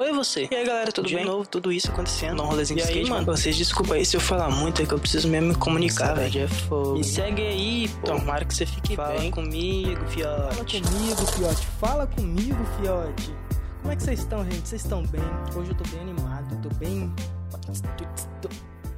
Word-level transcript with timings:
Oi, 0.00 0.14
você. 0.14 0.48
E 0.50 0.54
aí, 0.54 0.64
galera, 0.64 0.90
tudo 0.90 1.08
de 1.08 1.14
bem? 1.14 1.24
De 1.24 1.30
novo, 1.30 1.46
tudo 1.46 1.70
isso 1.70 1.90
acontecendo. 1.90 2.42
Um 2.42 2.46
rolezinho 2.46 2.78
de 2.80 2.86
skate, 2.86 3.10
mano. 3.10 3.26
Vocês, 3.26 3.54
desculpa 3.54 3.92
aí 3.92 4.06
se 4.06 4.16
eu 4.16 4.20
falar 4.20 4.48
muito, 4.48 4.80
é 4.80 4.86
que 4.86 4.94
eu 4.94 4.98
preciso 4.98 5.28
mesmo 5.28 5.48
me 5.48 5.54
comunicar, 5.54 6.14
velho. 6.14 6.40
É. 6.40 6.92
Me 6.94 7.04
segue 7.04 7.42
aí, 7.42 7.86
pô. 8.00 8.06
Tomara 8.06 8.46
que 8.46 8.54
você 8.54 8.64
fique 8.64 8.96
Fala 8.96 9.18
bem. 9.18 9.30
comigo, 9.30 10.02
fiote. 10.06 10.54
Fala 10.54 10.64
comigo, 10.64 11.26
fiote. 11.26 11.66
Fala 11.78 12.06
comigo, 12.06 12.64
fiote. 12.80 13.34
Como 13.82 13.92
é 13.92 13.96
que 13.96 14.02
vocês 14.02 14.20
estão, 14.20 14.42
gente? 14.42 14.66
Vocês 14.66 14.82
estão 14.82 15.04
bem? 15.04 15.20
Hoje 15.54 15.70
eu 15.70 15.76
tô 15.76 15.84
bem 15.90 16.00
animado, 16.00 16.62
tô 16.62 16.74
bem... 16.76 17.14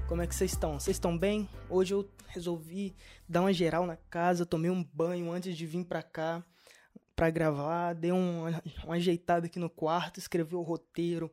Como 0.06 0.22
é 0.22 0.26
que 0.28 0.36
vocês 0.36 0.52
estão? 0.52 0.78
Vocês 0.78 0.94
estão 0.94 1.18
bem? 1.18 1.48
Hoje 1.68 1.94
eu 1.94 2.08
resolvi 2.28 2.94
dar 3.28 3.40
uma 3.40 3.52
geral 3.52 3.86
na 3.88 3.96
casa, 4.08 4.46
tomei 4.46 4.70
um 4.70 4.86
banho 4.94 5.32
antes 5.32 5.56
de 5.56 5.66
vir 5.66 5.84
pra 5.84 6.00
cá 6.00 6.44
para 7.14 7.30
gravar, 7.30 7.94
dei 7.94 8.12
um, 8.12 8.44
uma 8.84 8.94
ajeitada 8.94 9.46
aqui 9.46 9.58
no 9.58 9.70
quarto, 9.70 10.18
escrevi 10.18 10.54
o 10.54 10.62
roteiro. 10.62 11.30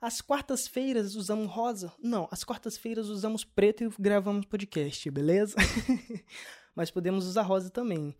As 0.00 0.20
quartas-feiras 0.20 1.14
usamos 1.14 1.48
rosa? 1.50 1.92
Não, 2.02 2.26
as 2.30 2.42
quartas-feiras 2.42 3.08
usamos 3.08 3.44
preto 3.44 3.84
e 3.84 3.90
gravamos 3.98 4.46
podcast, 4.46 5.08
beleza? 5.10 5.56
Mas 6.74 6.90
podemos 6.90 7.26
usar 7.26 7.42
rosa 7.42 7.70
também. 7.70 8.14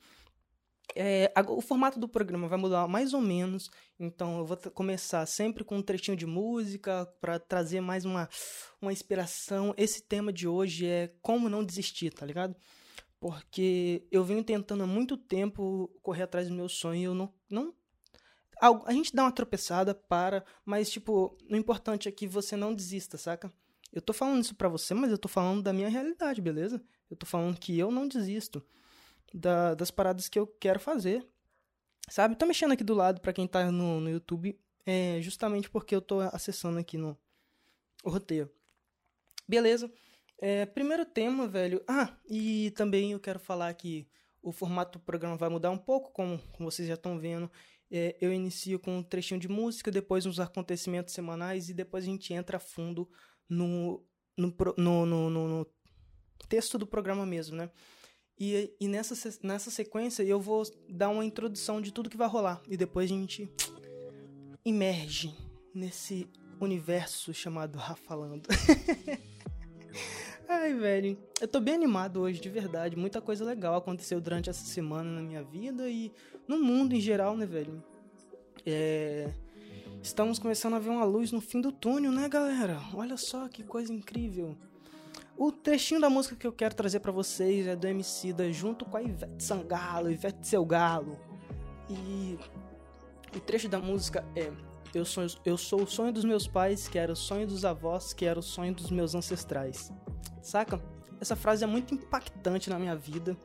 É, 0.95 1.33
o 1.49 1.61
formato 1.61 1.99
do 1.99 2.07
programa 2.07 2.49
vai 2.49 2.59
mudar 2.59 2.87
mais 2.87 3.15
ou 3.15 3.21
menos, 3.21 3.71
então 3.99 4.39
eu 4.39 4.45
vou 4.45 4.57
começar 4.75 5.25
sempre 5.27 5.65
com 5.65 5.79
um 5.79 5.83
trechinho 5.83 6.17
de 6.17 6.27
música 6.27 7.07
para 7.21 7.39
trazer 7.39 7.81
mais 7.81 8.05
uma, 8.05 8.29
uma 8.81 8.93
inspiração. 8.93 9.75
Esse 9.77 10.03
tema 10.03 10.33
de 10.33 10.47
hoje 10.47 10.87
é 10.87 11.13
como 11.23 11.49
não 11.49 11.65
desistir, 11.65 12.13
tá 12.13 12.27
ligado? 12.27 12.55
Porque 13.23 14.05
eu 14.11 14.25
venho 14.25 14.43
tentando 14.43 14.83
há 14.83 14.87
muito 14.87 15.17
tempo 15.17 15.89
correr 16.03 16.25
atrás 16.25 16.49
do 16.49 16.55
meu 16.57 16.69
sonho 16.69 17.01
e 17.01 17.05
eu 17.05 17.15
não, 17.15 17.33
não 17.49 17.73
a 18.61 18.93
gente 18.93 19.15
dá 19.15 19.23
uma 19.23 19.33
tropeçada, 19.33 19.93
para, 19.95 20.45
mas, 20.65 20.91
tipo, 20.91 21.37
o 21.49 21.57
importante 21.57 22.09
é 22.09 22.13
que 22.13 22.29
você 22.29 22.57
não 22.57 22.75
desista, 22.75 23.17
saca? 23.17 23.53
Eu 23.93 24.01
tô 24.01 24.13
falando 24.13 24.43
isso 24.43 24.55
pra 24.55 24.69
você, 24.69 24.93
mas 24.93 25.11
eu 25.11 25.19
tô 25.19 25.29
falando 25.29 25.63
da 25.63 25.73
minha 25.73 25.89
realidade, 25.89 26.41
beleza? 26.41 26.81
Eu 27.11 27.17
tô 27.17 27.27
falando 27.27 27.59
que 27.59 27.77
eu 27.77 27.91
não 27.91 28.07
desisto 28.07 28.65
da, 29.35 29.75
das 29.75 29.91
paradas 29.91 30.29
que 30.29 30.39
eu 30.39 30.47
quero 30.47 30.79
fazer, 30.79 31.25
sabe? 32.09 32.37
Tô 32.37 32.47
mexendo 32.47 32.73
aqui 32.73 32.85
do 32.85 32.95
lado 32.95 33.21
para 33.21 33.33
quem 33.33 33.47
tá 33.47 33.71
no, 33.71 34.01
no 34.01 34.11
YouTube, 34.11 34.59
é 34.85 35.21
justamente 35.21 35.71
porque 35.71 35.95
eu 35.95 36.01
tô 36.01 36.21
acessando 36.21 36.79
aqui 36.79 36.97
no 36.97 37.17
o 38.05 38.11
roteiro. 38.11 38.51
Beleza? 39.49 39.93
É, 40.45 40.67
primeiro 40.67 41.07
tema, 41.07 41.47
velho. 41.47 41.81
Ah, 41.87 42.17
e 42.29 42.73
também 42.73 43.13
eu 43.13 43.21
quero 43.21 43.39
falar 43.39 43.73
que 43.75 44.09
o 44.43 44.51
formato 44.51 44.99
do 44.99 45.05
programa 45.05 45.37
vai 45.37 45.49
mudar 45.49 45.71
um 45.71 45.79
pouco, 45.79 46.11
como, 46.11 46.41
vocês 46.59 46.89
já 46.89 46.95
estão 46.95 47.17
vendo. 47.17 47.49
É, 47.89 48.17
eu 48.21 48.33
inicio 48.33 48.81
com 48.81 48.99
um 48.99 49.03
trechinho 49.05 49.39
de 49.39 49.47
música, 49.47 49.89
depois 49.89 50.27
uns 50.27 50.41
acontecimentos 50.41 51.15
semanais 51.15 51.69
e 51.69 51.75
depois 51.75 52.03
a 52.03 52.09
gente 52.09 52.35
entra 52.35 52.57
a 52.57 52.61
fundo 52.61 53.09
no, 53.49 54.05
no, 54.37 54.53
no, 54.77 55.07
no, 55.07 55.31
no 55.31 55.67
texto 56.49 56.77
do 56.77 56.89
programa 56.89 57.25
mesmo, 57.25 57.55
né? 57.55 57.71
E, 58.37 58.75
e 58.81 58.89
nessa, 58.89 59.15
nessa 59.45 59.71
sequência 59.71 60.25
eu 60.25 60.41
vou 60.41 60.65
dar 60.89 61.11
uma 61.11 61.25
introdução 61.25 61.81
de 61.81 61.93
tudo 61.93 62.11
que 62.11 62.17
vai 62.17 62.27
rolar. 62.27 62.61
E 62.67 62.77
depois 62.77 63.09
a 63.09 63.15
gente 63.15 63.49
emerge 64.65 65.33
nesse 65.73 66.29
universo 66.61 67.33
chamado 67.33 67.79
Rafalando. 67.79 68.49
Ai, 70.55 70.75
velho. 70.75 71.17
Eu 71.41 71.49
tô 71.49 71.61
bem 71.61 71.73
animado 71.75 72.21
hoje, 72.21 72.39
de 72.39 72.51
verdade. 72.51 72.95
Muita 72.95 73.23
coisa 73.23 73.43
legal 73.43 73.75
aconteceu 73.75 74.21
durante 74.21 74.51
essa 74.51 74.67
semana 74.67 75.11
na 75.11 75.23
minha 75.23 75.43
vida 75.43 75.89
e 75.89 76.13
no 76.47 76.59
mundo 76.59 76.95
em 76.95 77.01
geral, 77.01 77.35
né, 77.35 77.47
velho? 77.47 77.83
É. 78.67 79.33
Estamos 80.03 80.39
começando 80.39 80.75
a 80.75 80.79
ver 80.79 80.91
uma 80.91 81.05
luz 81.05 81.33
no 81.33 81.41
fim 81.41 81.59
do 81.59 81.73
túnel, 81.73 82.13
né, 82.13 82.29
galera? 82.29 82.79
Olha 82.93 83.17
só 83.17 83.49
que 83.49 83.63
coisa 83.63 83.95
incrível. 83.95 84.55
O 85.39 85.51
trechinho 85.51 86.03
da 86.03 86.11
música 86.11 86.37
que 86.37 86.47
eu 86.47 86.53
quero 86.53 86.75
trazer 86.75 87.01
para 87.01 87.13
vocês 87.13 87.67
é 87.67 87.75
do 87.75 87.87
MC 87.87 88.35
da 88.35 88.51
junto 88.53 88.85
com 88.85 88.99
a 88.99 89.03
Ivete 89.03 89.43
Sangalo, 89.43 90.11
Ivete 90.11 90.47
Seu 90.47 90.67
Galo. 90.67 91.19
E 91.89 92.39
o 93.35 93.41
trecho 93.41 93.71
da 93.71 93.79
música 93.79 94.23
é 94.37 94.53
eu 94.95 95.07
sou, 95.07 95.25
eu 95.47 95.57
sou 95.57 95.85
o 95.85 95.87
sonho 95.87 96.13
dos 96.13 96.25
meus 96.25 96.47
pais, 96.47 96.87
que 96.87 96.99
era 96.99 97.11
o 97.11 97.17
sonho 97.17 97.47
dos 97.47 97.65
avós, 97.65 98.13
que 98.13 98.27
era 98.27 98.39
o 98.39 98.43
sonho 98.43 98.75
dos 98.75 98.91
meus 98.91 99.15
ancestrais. 99.15 99.91
Saca? 100.43 100.83
Essa 101.21 101.37
frase 101.37 101.65
é 101.65 101.67
muito 101.67 101.95
impactante 101.95 102.69
na 102.69 102.79
minha 102.79 102.97
vida, 102.97 103.37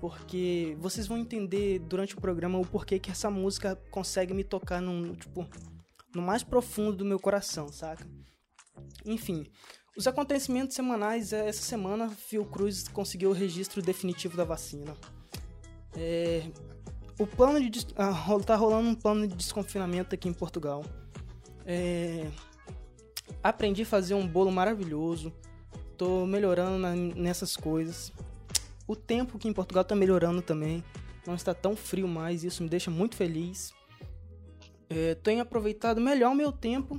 porque 0.00 0.76
vocês 0.80 1.06
vão 1.06 1.18
entender 1.18 1.78
durante 1.80 2.16
o 2.16 2.20
programa 2.20 2.58
o 2.58 2.66
porquê 2.66 2.98
que 2.98 3.10
essa 3.10 3.30
música 3.30 3.76
consegue 3.90 4.32
me 4.32 4.42
tocar 4.42 4.80
no, 4.80 5.14
tipo, 5.14 5.46
no 6.14 6.22
mais 6.22 6.42
profundo 6.42 6.96
do 6.96 7.04
meu 7.04 7.18
coração, 7.18 7.68
saca? 7.68 8.06
Enfim, 9.04 9.46
os 9.96 10.06
acontecimentos 10.06 10.74
semanais, 10.74 11.32
é, 11.32 11.48
essa 11.48 11.62
semana, 11.62 12.08
Fiocruz 12.08 12.88
conseguiu 12.88 13.30
o 13.30 13.34
registro 13.34 13.82
definitivo 13.82 14.36
da 14.36 14.44
vacina. 14.44 14.96
É, 15.94 16.50
o 17.18 17.26
plano 17.26 17.60
de. 17.68 17.86
Ah, 17.96 18.14
tá 18.46 18.56
rolando 18.56 18.88
um 18.88 18.94
plano 18.94 19.26
de 19.26 19.34
desconfinamento 19.34 20.14
aqui 20.14 20.28
em 20.28 20.32
Portugal. 20.32 20.84
É, 21.66 22.30
aprendi 23.42 23.82
a 23.82 23.86
fazer 23.86 24.14
um 24.14 24.26
bolo 24.26 24.50
maravilhoso. 24.50 25.32
Tô 26.00 26.24
melhorando 26.24 26.78
na, 26.78 26.96
nessas 26.96 27.58
coisas. 27.58 28.10
O 28.88 28.96
tempo 28.96 29.36
aqui 29.36 29.46
em 29.46 29.52
Portugal 29.52 29.84
tá 29.84 29.94
melhorando 29.94 30.40
também. 30.40 30.82
Não 31.26 31.34
está 31.34 31.52
tão 31.52 31.76
frio 31.76 32.08
mais, 32.08 32.42
isso 32.42 32.62
me 32.62 32.70
deixa 32.70 32.90
muito 32.90 33.16
feliz. 33.16 33.74
É, 34.88 35.14
tenho 35.16 35.42
aproveitado 35.42 36.00
melhor 36.00 36.32
o 36.32 36.34
meu 36.34 36.52
tempo. 36.52 36.98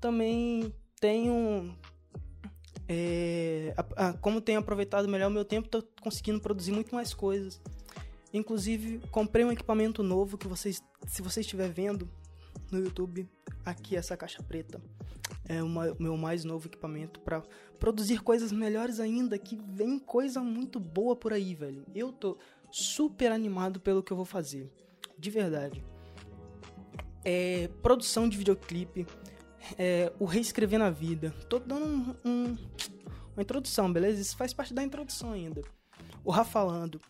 Também 0.00 0.74
tenho. 0.98 1.76
É, 2.88 3.74
a, 3.76 4.08
a, 4.08 4.12
como 4.14 4.40
tenho 4.40 4.60
aproveitado 4.60 5.06
melhor 5.06 5.28
o 5.28 5.34
meu 5.34 5.44
tempo, 5.44 5.68
tô 5.68 5.82
conseguindo 6.00 6.40
produzir 6.40 6.72
muito 6.72 6.94
mais 6.94 7.12
coisas. 7.12 7.60
Inclusive, 8.32 9.02
comprei 9.10 9.44
um 9.44 9.52
equipamento 9.52 10.02
novo 10.02 10.38
que 10.38 10.48
vocês, 10.48 10.82
se 11.06 11.20
você 11.20 11.42
estiver 11.42 11.68
vendo 11.68 12.08
no 12.70 12.78
YouTube, 12.78 13.28
aqui 13.62 13.94
essa 13.94 14.16
caixa 14.16 14.42
preta 14.42 14.80
é 15.52 15.62
o 15.62 15.68
meu 15.98 16.16
mais 16.16 16.44
novo 16.44 16.66
equipamento 16.66 17.20
para 17.20 17.42
produzir 17.78 18.22
coisas 18.22 18.52
melhores 18.52 19.00
ainda, 19.00 19.38
que 19.38 19.58
vem 19.68 19.98
coisa 19.98 20.40
muito 20.40 20.80
boa 20.80 21.14
por 21.14 21.32
aí, 21.32 21.54
velho. 21.54 21.84
Eu 21.94 22.12
tô 22.12 22.38
super 22.70 23.30
animado 23.30 23.80
pelo 23.80 24.02
que 24.02 24.12
eu 24.12 24.16
vou 24.16 24.26
fazer, 24.26 24.70
de 25.18 25.30
verdade. 25.30 25.84
É, 27.24 27.68
produção 27.82 28.28
de 28.28 28.36
videoclipe, 28.36 29.06
é, 29.78 30.12
o 30.18 30.24
reescrever 30.24 30.78
na 30.78 30.90
vida. 30.90 31.30
Tô 31.48 31.58
dando 31.58 31.84
um, 31.84 32.14
um, 32.24 32.56
uma 33.34 33.42
introdução, 33.42 33.92
beleza? 33.92 34.20
Isso 34.20 34.36
faz 34.36 34.52
parte 34.52 34.74
da 34.74 34.82
introdução 34.82 35.32
ainda. 35.32 35.62
O 36.24 36.30
Rafalando 36.30 37.00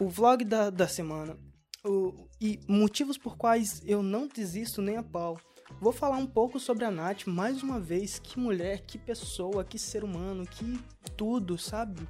o 0.00 0.08
vlog 0.08 0.44
da, 0.44 0.70
da 0.70 0.88
semana 0.88 1.36
o, 1.84 2.14
e 2.40 2.58
motivos 2.66 3.18
por 3.18 3.36
quais 3.36 3.82
eu 3.84 4.02
não 4.02 4.26
desisto 4.26 4.80
nem 4.80 4.96
a 4.96 5.02
pau. 5.02 5.38
Vou 5.80 5.92
falar 5.92 6.18
um 6.18 6.26
pouco 6.26 6.60
sobre 6.60 6.84
a 6.84 6.90
Nath 6.90 7.26
mais 7.26 7.62
uma 7.62 7.80
vez. 7.80 8.18
Que 8.18 8.38
mulher, 8.38 8.82
que 8.82 8.98
pessoa, 8.98 9.64
que 9.64 9.78
ser 9.78 10.04
humano, 10.04 10.46
que 10.46 10.78
tudo, 11.16 11.56
sabe? 11.56 12.06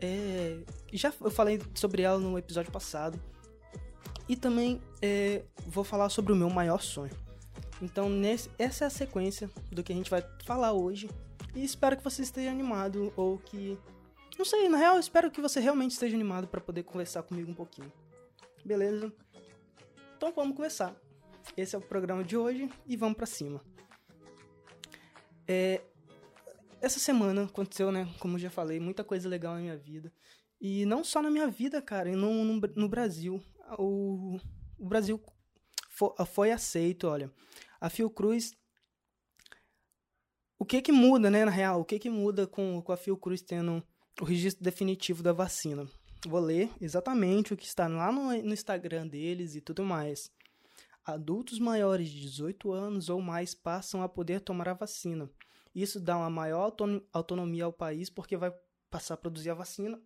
É, 0.00 0.58
já 0.92 1.12
eu 1.20 1.30
falei 1.30 1.60
sobre 1.74 2.02
ela 2.02 2.18
no 2.18 2.36
episódio 2.36 2.72
passado. 2.72 3.20
E 4.28 4.34
também 4.34 4.82
é, 5.00 5.44
vou 5.64 5.84
falar 5.84 6.08
sobre 6.08 6.32
o 6.32 6.36
meu 6.36 6.50
maior 6.50 6.82
sonho. 6.82 7.14
Então, 7.80 8.10
nesse, 8.10 8.50
essa 8.58 8.84
é 8.84 8.86
a 8.88 8.90
sequência 8.90 9.48
do 9.70 9.84
que 9.84 9.92
a 9.92 9.96
gente 9.96 10.10
vai 10.10 10.24
falar 10.44 10.72
hoje. 10.72 11.08
E 11.54 11.64
espero 11.64 11.96
que 11.96 12.02
você 12.02 12.22
esteja 12.22 12.50
animado 12.50 13.12
ou 13.16 13.38
que 13.38 13.78
não 14.36 14.44
sei, 14.44 14.68
na 14.68 14.78
real, 14.78 14.98
espero 15.00 15.30
que 15.30 15.40
você 15.40 15.58
realmente 15.58 15.92
esteja 15.92 16.14
animado 16.14 16.46
para 16.46 16.60
poder 16.60 16.84
conversar 16.84 17.24
comigo 17.24 17.50
um 17.50 17.54
pouquinho. 17.54 17.92
Beleza? 18.64 19.12
Então 20.16 20.32
vamos 20.32 20.56
começar. 20.56 20.94
Esse 21.56 21.74
é 21.74 21.78
o 21.78 21.82
programa 21.82 22.22
de 22.22 22.36
hoje 22.36 22.70
e 22.86 22.96
vamos 22.96 23.16
para 23.16 23.26
cima. 23.26 23.64
É, 25.46 25.82
essa 26.80 26.98
semana 26.98 27.44
aconteceu, 27.44 27.90
né? 27.90 28.08
Como 28.18 28.38
já 28.38 28.50
falei, 28.50 28.78
muita 28.78 29.02
coisa 29.02 29.28
legal 29.28 29.54
na 29.54 29.60
minha 29.60 29.76
vida. 29.76 30.12
E 30.60 30.84
não 30.86 31.02
só 31.02 31.22
na 31.22 31.30
minha 31.30 31.48
vida, 31.48 31.80
cara, 31.80 32.10
no, 32.14 32.44
no, 32.44 32.60
no 32.76 32.88
Brasil. 32.88 33.42
O, 33.78 34.38
o 34.78 34.86
Brasil 34.86 35.20
foi, 35.90 36.10
foi 36.26 36.50
aceito, 36.52 37.08
olha. 37.08 37.32
A 37.80 37.88
Fiocruz 37.88 38.56
o 40.58 40.64
que 40.64 40.82
que 40.82 40.90
muda, 40.90 41.30
né, 41.30 41.44
na 41.44 41.50
real? 41.52 41.80
O 41.80 41.84
que 41.84 42.00
que 42.00 42.10
muda 42.10 42.44
com, 42.46 42.82
com 42.82 42.92
a 42.92 42.96
Fiocruz 42.96 43.40
tendo 43.40 43.82
o 44.20 44.24
registro 44.24 44.64
definitivo 44.64 45.22
da 45.22 45.32
vacina. 45.32 45.86
Vou 46.26 46.40
ler 46.40 46.68
exatamente 46.80 47.54
o 47.54 47.56
que 47.56 47.64
está 47.64 47.86
lá 47.86 48.10
no, 48.10 48.30
no 48.42 48.52
Instagram 48.52 49.06
deles 49.06 49.54
e 49.54 49.60
tudo 49.60 49.84
mais. 49.84 50.30
Adultos 51.08 51.58
maiores 51.58 52.10
de 52.10 52.20
18 52.20 52.70
anos 52.70 53.08
ou 53.08 53.22
mais 53.22 53.54
passam 53.54 54.02
a 54.02 54.08
poder 54.10 54.42
tomar 54.42 54.68
a 54.68 54.74
vacina. 54.74 55.30
Isso 55.74 55.98
dá 55.98 56.18
uma 56.18 56.28
maior 56.28 56.70
autonomia 57.14 57.64
ao 57.64 57.72
país 57.72 58.10
porque 58.10 58.36
vai 58.36 58.54
passar 58.90 59.14
a 59.14 59.16
produzir 59.16 59.48
a 59.48 59.54
vacina. 59.54 59.98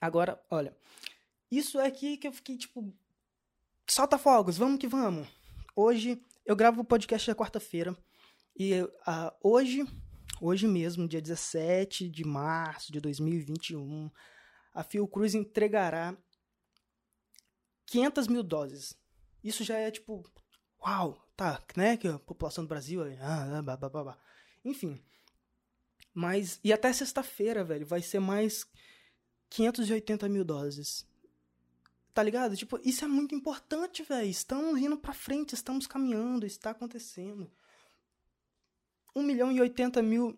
Agora, 0.00 0.40
olha, 0.48 0.76
isso 1.50 1.80
é 1.80 1.88
aqui 1.88 2.16
que 2.16 2.28
eu 2.28 2.32
fiquei 2.32 2.56
tipo. 2.56 2.94
Solta 3.90 4.16
fogos, 4.16 4.56
vamos 4.56 4.78
que 4.78 4.86
vamos. 4.86 5.26
Hoje 5.74 6.24
eu 6.46 6.54
gravo 6.54 6.82
o 6.82 6.84
podcast 6.84 7.28
na 7.28 7.34
quarta-feira. 7.34 7.98
E 8.56 8.80
uh, 8.80 8.88
hoje, 9.42 9.84
hoje 10.40 10.68
mesmo, 10.68 11.08
dia 11.08 11.20
17 11.20 12.08
de 12.08 12.24
março 12.24 12.92
de 12.92 13.00
2021, 13.00 14.08
a 14.72 14.84
Fiocruz 14.84 15.34
entregará 15.34 16.16
500 17.86 18.28
mil 18.28 18.44
doses. 18.44 18.96
Isso 19.42 19.64
já 19.64 19.76
é 19.78 19.90
tipo, 19.90 20.24
uau, 20.80 21.24
tá, 21.36 21.62
né? 21.76 21.96
Que 21.96 22.08
a 22.08 22.18
população 22.18 22.64
do 22.64 22.68
Brasil, 22.68 23.02
ah, 23.20 23.62
blá, 23.62 23.76
blá, 23.76 23.88
blá, 23.88 24.04
blá. 24.04 24.18
enfim. 24.64 25.00
Mas, 26.12 26.58
e 26.64 26.72
até 26.72 26.92
sexta-feira, 26.92 27.62
velho, 27.62 27.86
vai 27.86 28.02
ser 28.02 28.18
mais 28.18 28.66
580 29.50 30.28
mil 30.28 30.44
doses. 30.44 31.06
Tá 32.12 32.22
ligado? 32.22 32.56
Tipo, 32.56 32.80
isso 32.84 33.04
é 33.04 33.08
muito 33.08 33.34
importante, 33.34 34.02
velho. 34.02 34.28
Estamos 34.28 34.80
indo 34.80 34.98
pra 34.98 35.12
frente, 35.12 35.54
estamos 35.54 35.86
caminhando, 35.86 36.44
está 36.44 36.70
acontecendo. 36.70 37.48
1 39.14 39.22
milhão 39.22 39.52
e 39.52 39.60
80 39.60 40.02
mil 40.02 40.36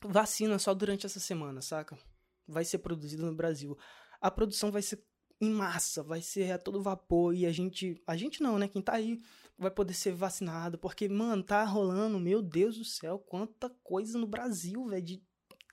vacinas 0.00 0.62
só 0.62 0.72
durante 0.72 1.04
essa 1.06 1.20
semana, 1.20 1.60
saca? 1.60 1.98
Vai 2.46 2.64
ser 2.64 2.78
produzida 2.78 3.24
no 3.24 3.34
Brasil. 3.34 3.76
A 4.20 4.30
produção 4.30 4.72
vai 4.72 4.82
ser 4.82 5.04
em 5.42 5.50
massa, 5.50 6.04
vai 6.04 6.22
ser 6.22 6.52
a 6.52 6.58
todo 6.58 6.80
vapor 6.80 7.34
e 7.34 7.44
a 7.44 7.50
gente, 7.50 8.00
a 8.06 8.16
gente 8.16 8.40
não, 8.40 8.58
né? 8.58 8.68
Quem 8.68 8.80
tá 8.80 8.94
aí 8.94 9.20
vai 9.58 9.72
poder 9.72 9.92
ser 9.92 10.12
vacinado, 10.12 10.78
porque 10.78 11.08
mano, 11.08 11.42
tá 11.42 11.64
rolando, 11.64 12.20
meu 12.20 12.40
Deus 12.40 12.78
do 12.78 12.84
céu, 12.84 13.18
quanta 13.18 13.68
coisa 13.82 14.16
no 14.16 14.26
Brasil, 14.26 14.86
velho, 14.86 15.02
de 15.02 15.22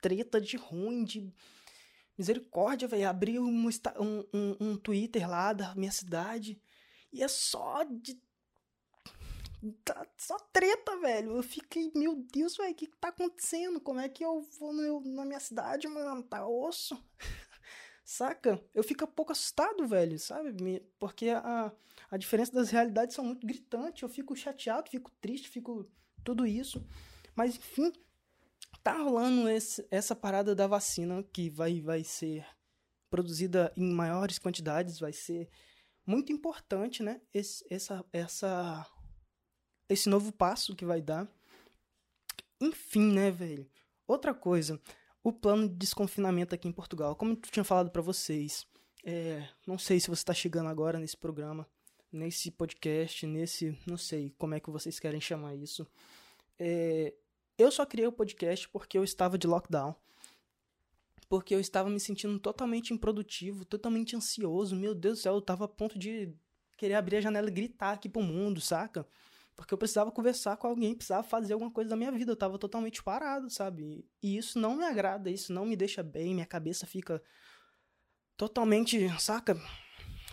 treta, 0.02 0.42
de 0.42 0.58
ruim, 0.58 1.04
de 1.04 1.32
misericórdia, 2.18 2.88
velho. 2.88 3.08
Abri 3.08 3.40
um, 3.40 3.70
um, 4.00 4.26
um, 4.34 4.58
um 4.60 4.76
Twitter 4.76 5.30
lá 5.30 5.54
da 5.54 5.76
minha 5.76 5.92
cidade 5.92 6.60
e 7.14 7.22
é 7.22 7.28
só 7.28 7.84
de 7.84 8.20
tá 9.86 10.04
só 10.18 10.36
treta, 10.52 10.98
velho. 10.98 11.38
Eu 11.38 11.44
fiquei, 11.44 11.92
meu 11.94 12.16
Deus, 12.34 12.58
velho, 12.58 12.72
o 12.72 12.76
que, 12.76 12.88
que 12.88 12.98
tá 12.98 13.10
acontecendo? 13.10 13.80
Como 13.80 14.00
é 14.00 14.10
que 14.10 14.26
eu 14.26 14.42
vou 14.60 14.74
no, 14.74 15.02
na 15.14 15.26
minha 15.26 15.40
cidade, 15.40 15.88
mano? 15.88 16.24
Tá 16.24 16.48
osso. 16.48 16.98
Saca? 18.10 18.60
Eu 18.74 18.84
fico 18.84 19.04
um 19.06 19.08
pouco 19.08 19.34
assustado, 19.34 19.88
velho, 19.88 20.18
sabe? 20.18 20.52
Porque 20.98 21.30
a, 21.30 21.72
a 22.10 22.18
diferença 22.18 22.52
das 22.52 22.72
realidades 22.72 23.14
são 23.14 23.24
muito 23.24 23.46
gritantes. 23.46 24.02
Eu 24.02 24.10
fico 24.10 24.36
chateado, 24.36 24.90
fico 24.90 25.12
triste, 25.22 25.48
fico 25.48 25.88
tudo 26.24 26.44
isso. 26.44 26.84
Mas, 27.36 27.56
enfim, 27.56 27.94
tá 28.82 28.94
rolando 28.94 29.48
esse, 29.48 29.88
essa 29.92 30.16
parada 30.16 30.56
da 30.56 30.66
vacina 30.66 31.22
que 31.22 31.52
vai, 31.52 31.82
vai 31.82 32.04
ser 32.04 32.44
produzida 33.12 33.72
em 33.78 33.94
maiores 33.94 34.40
quantidades, 34.40 34.98
vai 34.98 35.14
ser 35.14 35.48
muito 36.04 36.34
importante, 36.34 37.04
né? 37.04 37.22
Esse, 37.32 37.64
essa, 37.70 38.04
essa, 38.12 38.88
esse 39.88 40.10
novo 40.10 40.32
passo 40.32 40.76
que 40.76 40.84
vai 40.84 41.00
dar. 41.00 41.32
Enfim, 42.60 43.14
né, 43.14 43.30
velho? 43.30 43.70
Outra 44.08 44.34
coisa, 44.34 44.82
o 45.24 45.32
plano 45.32 45.68
de 45.68 45.76
desconfinamento 45.76 46.56
aqui 46.56 46.68
em 46.68 46.72
Portugal. 46.72 47.16
Como 47.16 47.34
eu 47.34 47.36
tinha 47.38 47.64
falado 47.64 47.92
para 47.92 48.02
vocês, 48.02 48.66
é, 49.04 49.48
não 49.66 49.78
sei 49.78 50.00
se 50.00 50.08
você 50.08 50.22
está 50.22 50.34
chegando 50.34 50.70
agora 50.70 51.00
nesse 51.00 51.18
programa, 51.18 51.68
nesse 52.12 52.52
podcast, 52.52 53.26
nesse. 53.26 53.78
Não 53.86 53.98
sei 53.98 54.34
como 54.38 54.56
é 54.56 54.60
que 54.60 54.70
vocês 54.70 55.00
querem 55.00 55.22
chamar 55.22 55.56
isso. 55.56 55.88
É, 56.58 57.14
eu 57.58 57.72
só 57.72 57.86
criei 57.86 58.08
o 58.08 58.12
podcast 58.12 58.68
porque 58.70 58.98
eu 58.98 59.04
estava 59.04 59.38
de 59.38 59.48
lockdown. 59.48 59.96
Porque 61.28 61.54
eu 61.54 61.60
estava 61.60 61.90
me 61.90 62.00
sentindo 62.00 62.40
totalmente 62.40 62.94
improdutivo, 62.94 63.64
totalmente 63.64 64.16
ansioso. 64.16 64.76
Meu 64.76 64.96
Deus 64.96 65.20
do 65.20 65.22
céu, 65.22 65.34
eu 65.34 65.40
estava 65.40 65.66
a 65.66 65.68
ponto 65.68 66.00
de 66.00 66.34
querer 66.76 66.96
abrir 66.96 67.18
a 67.18 67.22
janela 67.22 67.50
e 67.50 67.52
gritar 67.52 67.92
aqui 67.92 68.10
pro 68.10 68.22
mundo, 68.22 68.60
saca? 68.60 69.06
Porque 69.60 69.74
eu 69.74 69.78
precisava 69.78 70.10
conversar 70.10 70.56
com 70.56 70.68
alguém, 70.68 70.96
precisava 70.96 71.22
fazer 71.22 71.52
alguma 71.52 71.70
coisa 71.70 71.90
da 71.90 71.96
minha 71.98 72.14
vida. 72.14 72.32
Eu 72.32 72.36
tava 72.38 72.58
totalmente 72.58 73.04
parado, 73.04 73.50
sabe? 73.50 74.08
E 74.24 74.38
isso 74.38 74.58
não 74.58 74.78
me 74.78 74.86
agrada, 74.86 75.30
isso 75.30 75.52
não 75.52 75.66
me 75.66 75.76
deixa 75.76 76.02
bem, 76.02 76.34
minha 76.34 76.46
cabeça 76.46 76.88
fica 76.88 77.22
totalmente, 78.38 79.10
saca? 79.20 79.56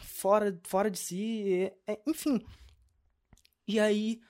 Fora, 0.05 0.56
fora 0.64 0.88
de 0.88 0.99
si, 0.99 1.73
é, 1.87 1.94
é, 1.94 2.02
enfim. 2.06 2.40
E 3.67 3.81
aí 3.81 4.20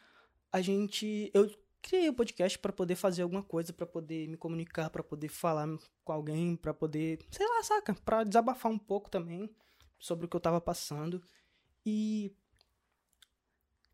a 0.51 0.63
gente, 0.63 1.31
eu 1.35 1.55
criei 1.83 2.09
o 2.09 2.13
um 2.13 2.15
podcast 2.15 2.59
para 2.59 2.73
poder 2.73 2.97
fazer 2.97 3.21
alguma 3.21 3.43
coisa, 3.43 3.75
para 3.75 3.85
poder 3.85 4.27
me 4.29 4.39
comunicar, 4.39 4.89
para 4.89 5.03
poder 5.03 5.29
falar 5.29 5.69
com 6.05 6.13
alguém, 6.13 6.57
para 6.57 6.73
poder, 6.73 7.19
sei 7.31 7.47
lá, 7.47 7.63
saca, 7.63 7.95
para 8.03 8.25
desabafar 8.25 8.73
um 8.73 8.79
pouco 8.79 9.11
também 9.11 9.55
sobre 9.99 10.25
o 10.25 10.29
que 10.29 10.37
eu 10.37 10.41
tava 10.41 10.59
passando. 10.59 11.23
E 11.85 12.35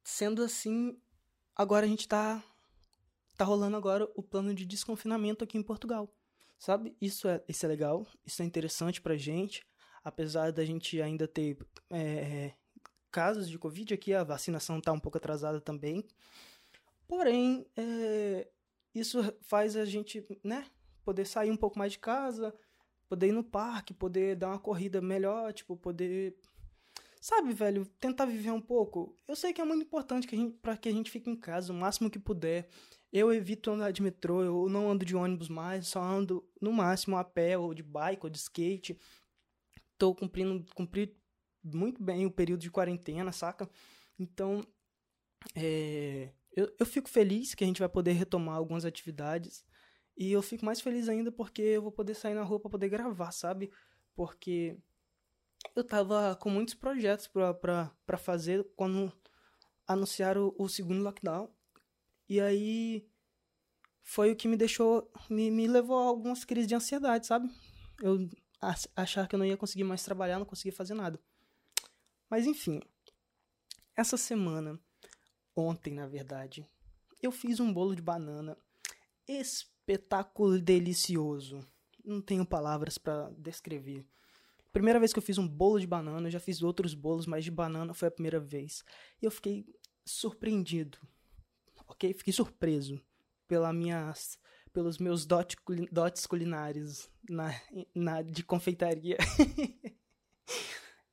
Sendo 0.02 0.42
assim, 0.42 0.98
agora 1.54 1.86
a 1.86 1.88
gente 1.88 2.08
tá 2.08 2.42
tá 3.36 3.44
rolando 3.44 3.76
agora 3.76 4.08
o 4.14 4.22
plano 4.22 4.54
de 4.54 4.64
desconfinamento 4.64 5.42
aqui 5.42 5.56
em 5.58 5.62
Portugal. 5.62 6.12
Sabe? 6.58 6.96
Isso 7.00 7.26
é, 7.26 7.42
isso 7.48 7.66
é 7.66 7.68
legal, 7.68 8.06
isso 8.24 8.40
é 8.40 8.44
interessante 8.44 9.00
pra 9.00 9.16
gente. 9.16 9.66
Apesar 10.04 10.52
da 10.52 10.64
gente 10.64 11.00
ainda 11.00 11.26
ter 11.26 11.58
é, 11.90 12.52
casos 13.10 13.48
de 13.48 13.58
Covid 13.58 13.94
aqui, 13.94 14.14
a 14.14 14.22
vacinação 14.22 14.80
tá 14.80 14.92
um 14.92 15.00
pouco 15.00 15.18
atrasada 15.18 15.60
também. 15.60 16.04
Porém, 17.08 17.66
é, 17.76 18.48
isso 18.94 19.18
faz 19.42 19.76
a 19.76 19.84
gente, 19.84 20.24
né, 20.42 20.66
poder 21.04 21.26
sair 21.26 21.50
um 21.50 21.56
pouco 21.56 21.78
mais 21.78 21.92
de 21.92 21.98
casa, 21.98 22.54
poder 23.08 23.28
ir 23.28 23.32
no 23.32 23.44
parque, 23.44 23.92
poder 23.92 24.36
dar 24.36 24.48
uma 24.48 24.58
corrida 24.58 25.00
melhor, 25.00 25.52
tipo, 25.52 25.76
poder 25.76 26.36
Sabe, 27.22 27.52
velho, 27.52 27.86
tentar 28.00 28.26
viver 28.26 28.50
um 28.50 28.60
pouco. 28.60 29.16
Eu 29.28 29.36
sei 29.36 29.52
que 29.52 29.60
é 29.60 29.64
muito 29.64 29.84
importante 29.84 30.26
que 30.26 30.34
a 30.34 30.38
gente, 30.38 30.54
pra 30.54 30.76
que 30.76 30.88
a 30.88 30.92
gente 30.92 31.08
fique 31.08 31.30
em 31.30 31.36
casa 31.36 31.72
o 31.72 31.76
máximo 31.76 32.10
que 32.10 32.18
puder. 32.18 32.68
Eu 33.12 33.32
evito 33.32 33.70
andar 33.70 33.92
de 33.92 34.02
metrô, 34.02 34.42
eu 34.42 34.68
não 34.68 34.90
ando 34.90 35.04
de 35.04 35.14
ônibus 35.14 35.48
mais, 35.48 35.86
só 35.86 36.02
ando 36.02 36.44
no 36.60 36.72
máximo 36.72 37.16
a 37.16 37.22
pé, 37.22 37.56
ou 37.56 37.72
de 37.74 37.82
bike, 37.84 38.26
ou 38.26 38.30
de 38.30 38.38
skate. 38.38 38.98
Tô 39.96 40.12
cumprindo, 40.16 40.66
cumpri 40.74 41.16
muito 41.62 42.02
bem 42.02 42.26
o 42.26 42.30
período 42.30 42.60
de 42.60 42.72
quarentena, 42.72 43.30
saca? 43.30 43.70
Então, 44.18 44.66
é, 45.54 46.32
eu, 46.56 46.74
eu 46.76 46.84
fico 46.84 47.08
feliz 47.08 47.54
que 47.54 47.62
a 47.62 47.66
gente 47.68 47.78
vai 47.78 47.88
poder 47.88 48.14
retomar 48.14 48.56
algumas 48.56 48.84
atividades. 48.84 49.64
E 50.16 50.32
eu 50.32 50.42
fico 50.42 50.64
mais 50.64 50.80
feliz 50.80 51.08
ainda 51.08 51.30
porque 51.30 51.62
eu 51.62 51.82
vou 51.82 51.92
poder 51.92 52.14
sair 52.14 52.34
na 52.34 52.42
rua 52.42 52.58
para 52.58 52.70
poder 52.70 52.88
gravar, 52.88 53.30
sabe? 53.30 53.70
Porque 54.12 54.76
eu 55.74 55.84
tava 55.84 56.36
com 56.36 56.50
muitos 56.50 56.74
projetos 56.74 57.26
para 57.28 58.18
fazer 58.18 58.66
quando 58.76 59.12
anunciaram 59.86 60.54
o, 60.56 60.64
o, 60.64 60.68
segundo 60.68 61.02
lockdown. 61.02 61.48
E 62.28 62.40
aí 62.40 63.08
foi 64.02 64.32
o 64.32 64.36
que 64.36 64.48
me 64.48 64.56
deixou, 64.56 65.10
me, 65.28 65.50
me 65.50 65.66
levou 65.66 65.98
a 65.98 66.06
algumas 66.06 66.44
crises 66.44 66.68
de 66.68 66.74
ansiedade, 66.74 67.26
sabe? 67.26 67.48
Eu 68.00 68.28
achar 68.94 69.26
que 69.26 69.34
eu 69.34 69.38
não 69.38 69.46
ia 69.46 69.56
conseguir 69.56 69.84
mais 69.84 70.04
trabalhar, 70.04 70.38
não 70.38 70.46
conseguia 70.46 70.72
fazer 70.72 70.94
nada. 70.94 71.20
Mas 72.30 72.46
enfim, 72.46 72.80
essa 73.96 74.16
semana, 74.16 74.78
ontem 75.54 75.94
na 75.94 76.06
verdade, 76.06 76.66
eu 77.20 77.30
fiz 77.32 77.60
um 77.60 77.72
bolo 77.72 77.94
de 77.94 78.02
banana 78.02 78.56
espetáculo 79.26 80.60
delicioso. 80.60 81.66
Não 82.04 82.20
tenho 82.20 82.44
palavras 82.44 82.98
para 82.98 83.30
descrever. 83.38 84.04
Primeira 84.72 84.98
vez 84.98 85.12
que 85.12 85.18
eu 85.18 85.22
fiz 85.22 85.36
um 85.36 85.46
bolo 85.46 85.78
de 85.78 85.86
banana, 85.86 86.30
já 86.30 86.40
fiz 86.40 86.62
outros 86.62 86.94
bolos, 86.94 87.26
mas 87.26 87.44
de 87.44 87.50
banana 87.50 87.92
foi 87.92 88.08
a 88.08 88.10
primeira 88.10 88.40
vez. 88.40 88.82
E 89.20 89.26
eu 89.26 89.30
fiquei 89.30 89.66
surpreendido, 90.04 90.98
ok? 91.86 92.12
Fiquei 92.14 92.32
surpreso 92.32 93.00
pela 93.46 93.72
minhas, 93.72 94.38
pelos 94.72 94.96
meus 94.96 95.26
dot, 95.26 95.56
dotes 95.90 96.26
culinários 96.26 97.10
na, 97.28 97.54
na, 97.94 98.22
de 98.22 98.42
confeitaria. 98.42 99.18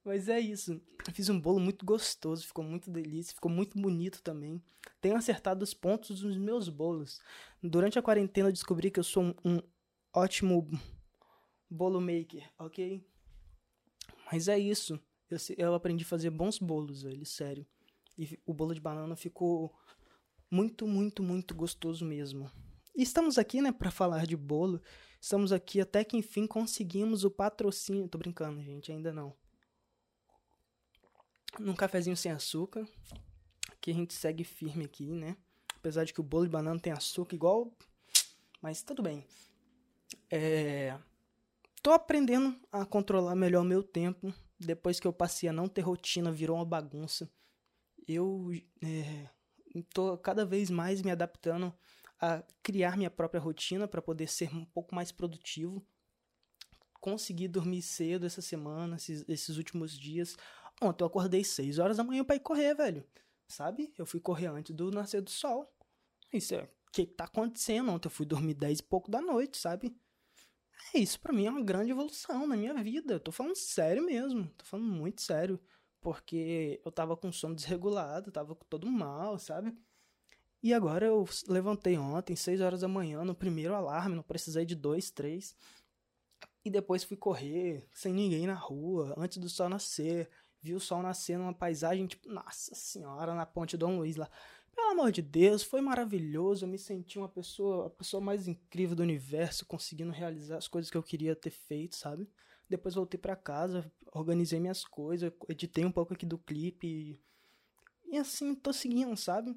Mas 0.06 0.30
é 0.30 0.40
isso. 0.40 0.82
Eu 1.06 1.14
fiz 1.14 1.28
um 1.30 1.40
bolo 1.40 1.60
muito 1.60 1.86
gostoso, 1.86 2.48
ficou 2.48 2.64
muito 2.64 2.90
delícia, 2.90 3.36
ficou 3.36 3.52
muito 3.52 3.78
bonito 3.78 4.24
também. 4.24 4.64
Tenho 5.02 5.18
acertado 5.18 5.64
os 5.64 5.74
pontos 5.74 6.22
dos 6.22 6.38
meus 6.38 6.70
bolos. 6.70 7.20
Durante 7.62 8.00
a 8.00 8.02
quarentena 8.02 8.48
eu 8.48 8.54
descobri 8.54 8.90
que 8.90 9.00
eu 9.00 9.04
sou 9.04 9.24
um, 9.24 9.34
um 9.44 9.62
ótimo 10.14 10.68
bolo 11.70 12.00
maker, 12.00 12.50
ok? 12.58 13.06
Mas 14.32 14.48
é 14.48 14.58
isso. 14.58 15.00
Eu, 15.30 15.38
eu 15.58 15.74
aprendi 15.74 16.04
a 16.04 16.08
fazer 16.08 16.30
bons 16.30 16.60
bolos, 16.60 17.04
velho, 17.04 17.26
sério. 17.26 17.66
E 18.18 18.38
o 18.46 18.54
bolo 18.54 18.74
de 18.74 18.82
banana 18.82 19.16
ficou 19.16 19.74
muito, 20.52 20.88
muito, 20.88 21.24
muito 21.24 21.56
gostoso 21.56 22.06
mesmo. 22.06 22.52
E 22.96 23.02
estamos 23.02 23.38
aqui, 23.38 23.62
né, 23.62 23.72
para 23.72 23.92
falar 23.92 24.26
de 24.26 24.36
bolo. 24.36 24.82
Estamos 25.22 25.52
aqui 25.52 25.82
até 25.82 26.04
que 26.04 26.18
enfim 26.18 26.46
conseguimos 26.46 27.24
o 27.24 27.32
patrocínio. 27.32 28.08
Tô 28.08 28.18
brincando, 28.18 28.62
gente, 28.62 28.92
ainda 28.92 29.14
não. 29.14 29.36
Num 31.60 31.76
cafezinho 31.76 32.18
sem 32.18 32.32
açúcar. 32.32 32.88
Que 33.82 33.92
a 33.92 33.94
gente 33.94 34.14
segue 34.14 34.44
firme 34.44 34.86
aqui, 34.86 35.16
né? 35.16 35.38
Apesar 35.76 36.04
de 36.04 36.14
que 36.14 36.20
o 36.20 36.24
bolo 36.24 36.46
de 36.46 36.52
banana 36.52 36.80
tem 36.80 36.92
açúcar 36.92 37.36
igual. 37.36 37.72
Mas 38.62 38.84
tudo 38.84 39.02
bem. 39.02 39.26
É 40.30 40.98
tô 41.82 41.92
aprendendo 41.92 42.60
a 42.72 42.86
controlar 42.86 43.36
melhor 43.36 43.62
o 43.62 43.66
meu 43.66 43.84
tempo. 43.84 44.34
Depois 44.60 45.00
que 45.00 45.08
eu 45.08 45.14
passei 45.14 45.50
a 45.50 45.54
não 45.54 45.68
ter 45.68 45.82
rotina, 45.82 46.32
virou 46.32 46.58
uma 46.58 46.66
bagunça. 46.66 47.30
Eu, 48.08 48.50
é, 48.84 49.30
tô 49.94 50.18
cada 50.18 50.46
vez 50.46 50.70
mais 50.70 51.02
me 51.02 51.12
adaptando 51.12 51.74
a 52.20 52.44
criar 52.62 52.98
minha 52.98 53.10
própria 53.10 53.40
rotina 53.40 53.88
para 53.88 54.02
poder 54.02 54.28
ser 54.28 54.54
um 54.54 54.66
pouco 54.66 54.94
mais 54.94 55.12
produtivo. 55.12 55.86
Consegui 57.00 57.48
dormir 57.48 57.82
cedo 57.82 58.26
essa 58.26 58.42
semana, 58.42 58.98
esses, 58.98 59.24
esses 59.28 59.58
últimos 59.58 59.98
dias. 59.98 60.36
Ontem 60.82 61.04
eu 61.04 61.08
acordei 61.08 61.44
6 61.44 61.80
horas 61.80 61.98
da 61.98 62.04
manhã 62.04 62.24
para 62.26 62.36
ir 62.36 62.42
correr, 62.42 62.76
velho. 62.76 63.06
Sabe? 63.48 63.94
Eu 63.98 64.06
fui 64.06 64.20
correr 64.20 64.48
antes 64.48 64.76
do 64.76 64.92
nascer 64.92 65.22
do 65.22 65.30
sol. 65.30 65.74
Isso 66.32 66.56
é. 66.56 66.64
O 66.64 66.92
que 66.92 67.06
tá 67.06 67.24
acontecendo? 67.24 67.92
Ontem 67.92 68.08
eu 68.08 68.12
fui 68.12 68.26
dormir 68.26 68.54
10 68.54 68.80
e 68.80 68.84
pouco 68.84 69.10
da 69.10 69.22
noite, 69.22 69.58
sabe? 69.58 69.96
É, 70.94 71.00
isso 71.00 71.20
para 71.20 71.34
mim 71.34 71.46
é 71.46 71.50
uma 71.50 71.62
grande 71.62 71.92
evolução 71.92 72.48
na 72.48 72.56
minha 72.56 72.74
vida. 72.84 73.14
Eu 73.14 73.20
tô 73.20 73.32
falando 73.32 73.56
sério 73.56 74.04
mesmo. 74.04 74.48
Tô 74.58 74.66
falando 74.66 74.88
muito 74.88 75.22
sério. 75.22 75.60
Porque 76.02 76.82
eu 76.86 76.92
tava 76.92 77.18
com 77.18 77.32
sono 77.32 77.56
desregulado, 77.56 78.32
tava 78.32 78.56
todo 78.70 78.88
mal, 78.88 79.38
sabe? 79.38 79.78
E 80.64 80.74
agora 80.74 81.06
eu 81.06 81.26
levantei 81.48 81.98
ontem, 81.98 82.36
6 82.36 82.62
horas 82.62 82.82
da 82.82 82.88
manhã, 82.88 83.24
no 83.24 83.36
primeiro 83.36 83.74
alarme, 83.76 84.16
não 84.16 84.24
precisei 84.24 84.66
de 84.66 84.76
dois, 84.76 85.10
três. 85.12 85.56
E 86.64 86.70
depois 86.70 87.04
fui 87.04 87.18
correr, 87.18 87.88
sem 87.94 88.14
ninguém 88.14 88.46
na 88.48 88.54
rua, 88.54 89.14
antes 89.18 89.38
do 89.38 89.50
sol 89.50 89.70
nascer. 89.70 90.30
Vi 90.62 90.74
o 90.74 90.80
sol 90.80 91.02
nascer 91.02 91.38
numa 91.38 91.54
paisagem, 91.54 92.06
tipo, 92.08 92.30
nossa 92.30 92.76
senhora, 92.76 93.34
na 93.34 93.46
ponte 93.46 93.78
Dom 93.78 93.98
Luiz 93.98 94.18
lá. 94.18 94.30
Pelo 94.80 94.92
amor 94.92 95.12
de 95.12 95.22
Deus, 95.22 95.62
foi 95.62 95.82
maravilhoso. 95.82 96.64
Eu 96.64 96.70
me 96.70 96.78
senti 96.78 97.20
uma 97.20 97.28
pessoa, 97.28 97.88
a 97.88 97.90
pessoa 97.90 98.22
mais 98.22 98.48
incrível 98.48 98.96
do 98.96 99.04
universo, 99.04 99.66
conseguindo 99.66 100.10
realizar 100.10 100.56
as 100.56 100.70
coisas 100.70 100.90
que 100.90 100.96
eu 100.96 101.04
queria 101.04 101.36
ter 101.36 101.50
feito, 101.50 101.98
sabe? 101.98 102.30
Depois 102.68 102.96
voltei 102.96 103.20
para 103.20 103.36
casa, 103.36 103.92
organizei 104.14 104.58
minhas 104.58 104.86
coisas, 104.86 105.34
editei 105.50 105.84
um 105.84 105.92
pouco 105.92 106.14
aqui 106.14 106.26
do 106.26 106.38
clipe. 106.38 106.88
E, 106.88 107.20
e 108.16 108.18
assim, 108.18 108.56
tô 108.56 108.72
seguindo, 108.72 109.18
sabe? 109.18 109.54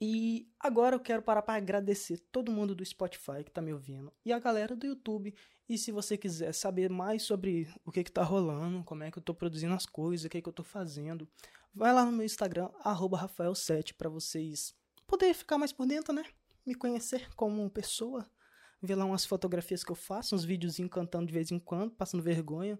E 0.00 0.50
agora 0.58 0.96
eu 0.96 1.00
quero 1.00 1.22
parar 1.22 1.42
para 1.42 1.58
agradecer 1.58 2.18
todo 2.32 2.50
mundo 2.50 2.74
do 2.74 2.84
Spotify 2.84 3.44
que 3.44 3.50
tá 3.50 3.60
me 3.60 3.74
ouvindo 3.74 4.10
e 4.24 4.32
a 4.32 4.38
galera 4.38 4.74
do 4.74 4.86
YouTube. 4.86 5.34
E 5.68 5.76
se 5.76 5.92
você 5.92 6.16
quiser 6.16 6.52
saber 6.52 6.88
mais 6.88 7.24
sobre 7.24 7.68
o 7.84 7.92
que 7.92 8.04
que 8.04 8.12
tá 8.12 8.22
rolando, 8.22 8.84
como 8.84 9.04
é 9.04 9.10
que 9.10 9.18
eu 9.18 9.22
tô 9.22 9.34
produzindo 9.34 9.74
as 9.74 9.84
coisas, 9.84 10.24
o 10.24 10.28
que 10.30 10.40
que 10.40 10.48
eu 10.48 10.52
tô 10.52 10.62
fazendo, 10.62 11.28
vai 11.76 11.92
lá 11.92 12.04
no 12.04 12.10
meu 12.10 12.24
Instagram 12.24 12.70
@rafael7 12.82 13.92
para 13.94 14.08
vocês 14.08 14.74
poderem 15.06 15.34
ficar 15.34 15.58
mais 15.58 15.72
por 15.72 15.86
dentro, 15.86 16.12
né? 16.12 16.24
Me 16.64 16.74
conhecer 16.74 17.28
como 17.36 17.70
pessoa, 17.70 18.28
ver 18.82 18.96
lá 18.96 19.04
umas 19.04 19.24
fotografias 19.24 19.84
que 19.84 19.92
eu 19.92 19.96
faço, 19.96 20.34
uns 20.34 20.44
videozinhos 20.44 20.90
cantando 20.90 21.26
de 21.26 21.32
vez 21.32 21.52
em 21.52 21.58
quando, 21.58 21.92
passando 21.92 22.22
vergonha 22.22 22.78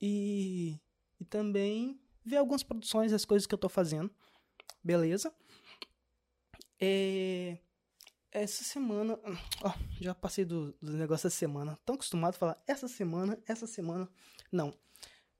e 0.00 0.80
e 1.22 1.24
também 1.24 2.00
ver 2.24 2.38
algumas 2.38 2.64
produções, 2.64 3.12
as 3.12 3.24
coisas 3.24 3.46
que 3.46 3.54
eu 3.54 3.58
tô 3.58 3.68
fazendo. 3.68 4.10
Beleza? 4.82 5.32
É, 6.80 7.58
essa 8.32 8.64
semana. 8.64 9.16
Ó, 9.62 9.72
já 10.00 10.12
passei 10.14 10.44
do, 10.44 10.72
do 10.82 10.96
negócio 10.96 11.26
da 11.26 11.30
semana. 11.30 11.78
Tão 11.84 11.94
acostumado 11.94 12.34
a 12.34 12.38
falar 12.38 12.62
essa 12.66 12.88
semana, 12.88 13.38
essa 13.46 13.68
semana. 13.68 14.08
Não. 14.50 14.74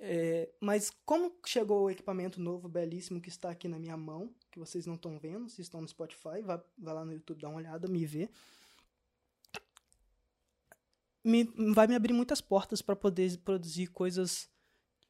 É, 0.04 0.48
mas 0.60 0.90
como 1.06 1.32
chegou 1.46 1.84
o 1.84 1.90
equipamento 1.90 2.40
novo, 2.40 2.68
belíssimo, 2.68 3.20
que 3.20 3.28
está 3.28 3.50
aqui 3.50 3.68
na 3.68 3.78
minha 3.78 3.96
mão, 3.96 4.34
que 4.50 4.58
vocês 4.58 4.84
não 4.84 4.96
estão 4.96 5.16
vendo, 5.16 5.48
se 5.48 5.62
estão 5.62 5.80
no 5.80 5.86
Spotify, 5.86 6.42
vai, 6.42 6.60
vai 6.76 6.94
lá 6.94 7.04
no 7.04 7.12
YouTube 7.12 7.40
dar 7.40 7.48
uma 7.50 7.58
olhada, 7.58 7.86
me 7.86 8.04
ver. 8.04 8.28
Me, 11.22 11.44
vai 11.72 11.86
me 11.86 11.94
abrir 11.94 12.12
muitas 12.12 12.40
portas 12.40 12.82
para 12.82 12.96
poder 12.96 13.38
produzir 13.44 13.86
coisas 13.86 14.50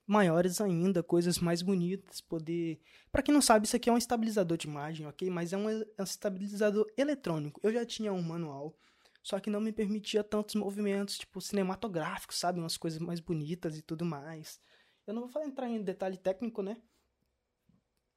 maiores 0.06 0.60
ainda, 0.60 1.02
coisas 1.02 1.38
mais 1.38 1.62
bonitas, 1.62 2.20
poder. 2.20 2.78
Para 3.10 3.22
quem 3.22 3.32
não 3.32 3.40
sabe, 3.40 3.64
isso 3.64 3.76
aqui 3.76 3.88
é 3.88 3.92
um 3.94 3.96
estabilizador 3.96 4.58
de 4.58 4.68
imagem, 4.68 5.06
ok? 5.06 5.30
Mas 5.30 5.54
é 5.54 5.56
um, 5.56 5.70
é 5.70 5.86
um 6.00 6.04
estabilizador 6.04 6.86
eletrônico. 6.98 7.58
Eu 7.62 7.72
já 7.72 7.86
tinha 7.86 8.12
um 8.12 8.20
manual, 8.20 8.76
só 9.22 9.40
que 9.40 9.48
não 9.48 9.58
me 9.60 9.72
permitia 9.72 10.22
tantos 10.22 10.54
movimentos, 10.54 11.16
tipo 11.16 11.40
cinematográficos, 11.40 12.36
sabe? 12.36 12.60
Umas 12.60 12.76
coisas 12.76 13.00
mais 13.00 13.20
bonitas 13.20 13.78
e 13.78 13.80
tudo 13.80 14.04
mais. 14.04 14.60
Eu 15.06 15.14
não 15.14 15.22
vou 15.22 15.30
falar, 15.30 15.46
entrar 15.46 15.68
em 15.68 15.82
detalhe 15.82 16.16
técnico, 16.16 16.62
né? 16.62 16.80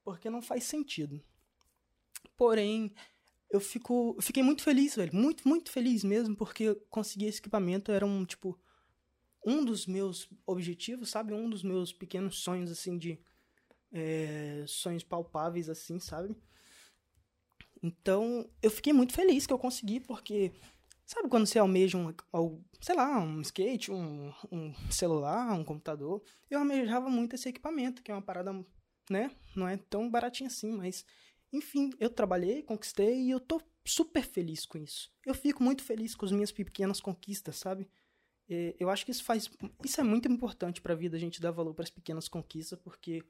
Porque 0.04 0.30
não 0.30 0.40
faz 0.40 0.64
sentido. 0.64 1.22
Porém, 2.36 2.94
eu 3.50 3.60
fico, 3.60 4.14
eu 4.16 4.22
fiquei 4.22 4.42
muito 4.42 4.62
feliz, 4.62 4.94
velho. 4.96 5.14
Muito, 5.14 5.46
muito 5.48 5.70
feliz 5.70 6.04
mesmo, 6.04 6.36
porque 6.36 6.74
consegui 6.90 7.26
esse 7.26 7.38
equipamento. 7.40 7.90
Era 7.90 8.06
um, 8.06 8.24
tipo, 8.24 8.58
um 9.44 9.64
dos 9.64 9.86
meus 9.86 10.28
objetivos, 10.44 11.10
sabe? 11.10 11.32
Um 11.32 11.48
dos 11.48 11.62
meus 11.62 11.92
pequenos 11.92 12.38
sonhos, 12.38 12.70
assim, 12.70 12.98
de. 12.98 13.18
É, 13.92 14.64
sonhos 14.66 15.04
palpáveis, 15.04 15.68
assim, 15.68 15.98
sabe? 15.98 16.36
Então, 17.82 18.50
eu 18.60 18.70
fiquei 18.70 18.92
muito 18.92 19.12
feliz 19.12 19.46
que 19.46 19.52
eu 19.52 19.58
consegui, 19.58 20.00
porque. 20.00 20.52
Sabe 21.06 21.28
quando 21.28 21.46
você 21.46 21.56
almeja 21.60 21.96
um, 21.96 22.12
sei 22.80 22.96
lá, 22.96 23.20
um 23.20 23.40
skate, 23.40 23.92
um, 23.92 24.32
um 24.50 24.74
celular, 24.90 25.52
um 25.52 25.62
computador? 25.62 26.20
Eu 26.50 26.58
almejava 26.58 27.08
muito 27.08 27.36
esse 27.36 27.48
equipamento, 27.48 28.02
que 28.02 28.10
é 28.10 28.14
uma 28.14 28.20
parada, 28.20 28.52
né? 29.08 29.30
Não 29.54 29.68
é 29.68 29.76
tão 29.76 30.10
baratinho 30.10 30.48
assim, 30.48 30.72
mas. 30.72 31.04
Enfim, 31.52 31.90
eu 32.00 32.10
trabalhei, 32.10 32.64
conquistei 32.64 33.22
e 33.22 33.30
eu 33.30 33.38
tô 33.38 33.62
super 33.86 34.24
feliz 34.24 34.66
com 34.66 34.78
isso. 34.78 35.08
Eu 35.24 35.32
fico 35.32 35.62
muito 35.62 35.84
feliz 35.84 36.16
com 36.16 36.26
as 36.26 36.32
minhas 36.32 36.50
pequenas 36.50 37.00
conquistas, 37.00 37.54
sabe? 37.54 37.88
É, 38.48 38.74
eu 38.78 38.90
acho 38.90 39.04
que 39.04 39.12
isso 39.12 39.22
faz. 39.22 39.48
Isso 39.84 40.00
é 40.00 40.04
muito 40.04 40.28
importante 40.28 40.80
para 40.80 40.92
a 40.92 40.96
vida, 40.96 41.16
a 41.16 41.20
gente 41.20 41.40
dar 41.40 41.52
valor 41.52 41.72
para 41.72 41.84
as 41.84 41.90
pequenas 41.90 42.28
conquistas, 42.28 42.78
porque. 42.80 43.22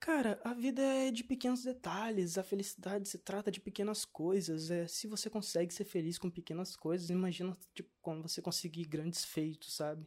Cara, 0.00 0.40
a 0.42 0.54
vida 0.54 0.82
é 0.82 1.10
de 1.10 1.22
pequenos 1.22 1.62
detalhes, 1.62 2.38
a 2.38 2.42
felicidade 2.42 3.06
se 3.06 3.18
trata 3.18 3.50
de 3.50 3.60
pequenas 3.60 4.04
coisas. 4.04 4.70
É, 4.70 4.86
se 4.86 5.06
você 5.06 5.28
consegue 5.28 5.72
ser 5.72 5.84
feliz 5.84 6.18
com 6.18 6.30
pequenas 6.30 6.74
coisas, 6.74 7.10
imagina 7.10 7.56
tipo, 7.74 7.90
quando 8.00 8.22
você 8.22 8.40
conseguir 8.40 8.86
grandes 8.86 9.24
feitos, 9.24 9.74
sabe? 9.74 10.06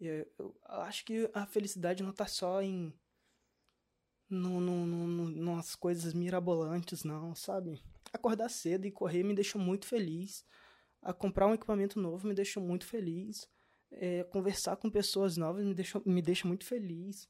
É, 0.00 0.26
eu 0.38 0.54
acho 0.64 1.04
que 1.04 1.30
a 1.32 1.46
felicidade 1.46 2.02
não 2.02 2.12
tá 2.12 2.26
só 2.26 2.62
em. 2.62 2.92
No, 4.28 4.60
no, 4.60 4.86
no, 4.86 5.54
nas 5.54 5.74
coisas 5.74 6.12
mirabolantes, 6.12 7.04
não, 7.04 7.34
sabe? 7.34 7.80
Acordar 8.12 8.50
cedo 8.50 8.86
e 8.86 8.90
correr 8.90 9.22
me 9.22 9.34
deixou 9.34 9.60
muito 9.60 9.86
feliz 9.86 10.44
a 11.06 11.12
comprar 11.12 11.46
um 11.46 11.54
equipamento 11.54 12.00
novo 12.00 12.26
me 12.26 12.34
deixou 12.34 12.62
muito 12.62 12.84
feliz. 12.84 13.48
É, 13.92 14.24
conversar 14.24 14.76
com 14.76 14.90
pessoas 14.90 15.36
novas 15.36 15.64
me, 15.64 15.72
deixou, 15.72 16.02
me 16.04 16.20
deixa 16.20 16.48
muito 16.48 16.64
feliz. 16.64 17.28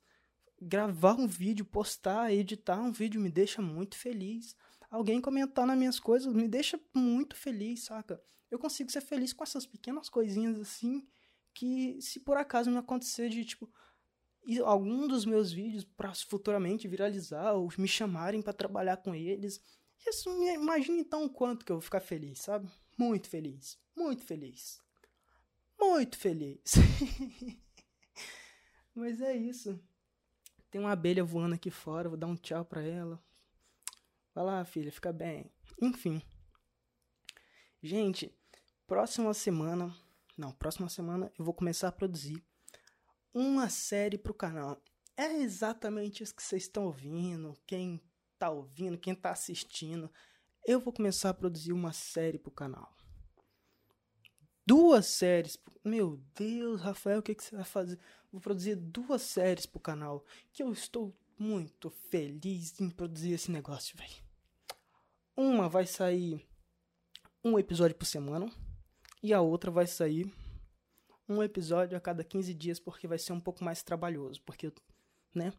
Gravar 0.60 1.14
um 1.14 1.26
vídeo, 1.26 1.64
postar, 1.64 2.32
editar 2.32 2.80
um 2.80 2.90
vídeo 2.90 3.20
me 3.20 3.30
deixa 3.30 3.60
muito 3.60 3.96
feliz. 3.96 4.56
Alguém 4.90 5.20
comentar 5.20 5.66
nas 5.66 5.76
minhas 5.76 6.00
coisas 6.00 6.32
me 6.32 6.48
deixa 6.48 6.80
muito 6.94 7.36
feliz, 7.36 7.84
saca? 7.84 8.22
Eu 8.50 8.58
consigo 8.58 8.90
ser 8.90 9.00
feliz 9.00 9.32
com 9.32 9.44
essas 9.44 9.66
pequenas 9.66 10.08
coisinhas 10.08 10.58
assim 10.58 11.06
que 11.52 12.00
se 12.00 12.20
por 12.20 12.36
acaso 12.36 12.70
me 12.70 12.76
acontecer 12.76 13.28
de 13.28 13.44
tipo 13.44 13.70
algum 14.64 15.08
dos 15.08 15.25
meus 15.25 15.50
vídeos 15.50 15.84
para 15.84 16.14
futuramente 16.14 16.86
viralizar 16.86 17.52
ou 17.54 17.68
me 17.76 17.88
chamarem 17.88 18.40
para 18.40 18.52
trabalhar 18.52 18.98
com 18.98 19.14
eles, 19.14 19.60
isso 20.06 20.30
imagina 20.54 21.00
então 21.00 21.25
o 21.25 21.30
quanto 21.30 21.64
que 21.64 21.72
eu 21.72 21.76
vou 21.76 21.82
ficar 21.82 22.00
feliz, 22.00 22.40
sabe? 22.40 22.70
Muito 22.96 23.28
feliz. 23.28 23.78
Muito 23.96 24.22
feliz. 24.22 24.80
Muito 25.78 26.16
feliz. 26.16 26.75
Mas 28.94 29.20
é 29.20 29.36
isso. 29.36 29.80
Tem 30.76 30.85
uma 30.85 30.92
abelha 30.92 31.25
voando 31.25 31.54
aqui 31.54 31.71
fora, 31.71 32.06
vou 32.06 32.18
dar 32.18 32.26
um 32.26 32.37
tchau 32.37 32.62
pra 32.62 32.83
ela. 32.83 33.18
Vai 34.35 34.45
lá, 34.45 34.62
filha, 34.62 34.92
fica 34.92 35.11
bem. 35.11 35.50
Enfim. 35.80 36.21
Gente, 37.83 38.30
próxima 38.87 39.33
semana. 39.33 39.90
Não, 40.37 40.52
próxima 40.52 40.90
semana 40.90 41.33
eu 41.38 41.47
vou 41.47 41.54
começar 41.54 41.88
a 41.88 41.92
produzir 41.92 42.45
uma 43.33 43.71
série 43.71 44.18
pro 44.18 44.35
canal. 44.35 44.78
É 45.16 45.37
exatamente 45.37 46.23
isso 46.23 46.37
que 46.37 46.42
vocês 46.42 46.64
estão 46.64 46.85
ouvindo. 46.85 47.56
Quem 47.66 47.99
tá 48.38 48.50
ouvindo, 48.50 48.99
quem 48.99 49.14
tá 49.14 49.30
assistindo 49.30 50.12
eu 50.66 50.78
vou 50.78 50.92
começar 50.92 51.30
a 51.30 51.35
produzir 51.35 51.73
uma 51.73 51.95
série 51.95 52.38
pro 52.38 52.50
canal. 52.50 52.95
Duas 54.66 55.06
séries. 55.06 55.56
Meu 55.85 56.20
Deus, 56.35 56.80
Rafael, 56.80 57.20
o 57.20 57.23
que, 57.23 57.37
que 57.37 57.44
você 57.44 57.54
vai 57.54 57.64
fazer? 57.64 57.99
Vou 58.32 58.40
produzir 58.40 58.75
duas 58.75 59.23
séries 59.23 59.64
pro 59.64 59.78
canal. 59.78 60.25
Que 60.52 60.62
eu 60.62 60.73
estou 60.73 61.16
muito 61.38 61.88
feliz 61.88 62.80
em 62.80 62.90
produzir 62.90 63.32
esse 63.32 63.50
negócio, 63.50 63.96
velho. 63.96 64.16
Uma 65.37 65.68
vai 65.68 65.87
sair 65.87 66.44
um 67.44 67.56
episódio 67.56 67.94
por 67.94 68.06
semana. 68.06 68.50
E 69.23 69.32
a 69.32 69.40
outra 69.40 69.70
vai 69.70 69.87
sair 69.87 70.32
um 71.28 71.42
episódio 71.42 71.96
a 71.96 72.00
cada 72.00 72.25
15 72.25 72.52
dias, 72.52 72.80
porque 72.80 73.06
vai 73.06 73.18
ser 73.18 73.32
um 73.32 73.40
pouco 73.40 73.62
mais 73.62 73.85
trabalhoso. 73.85 74.42
Porque, 74.42 74.73
né? 75.32 75.52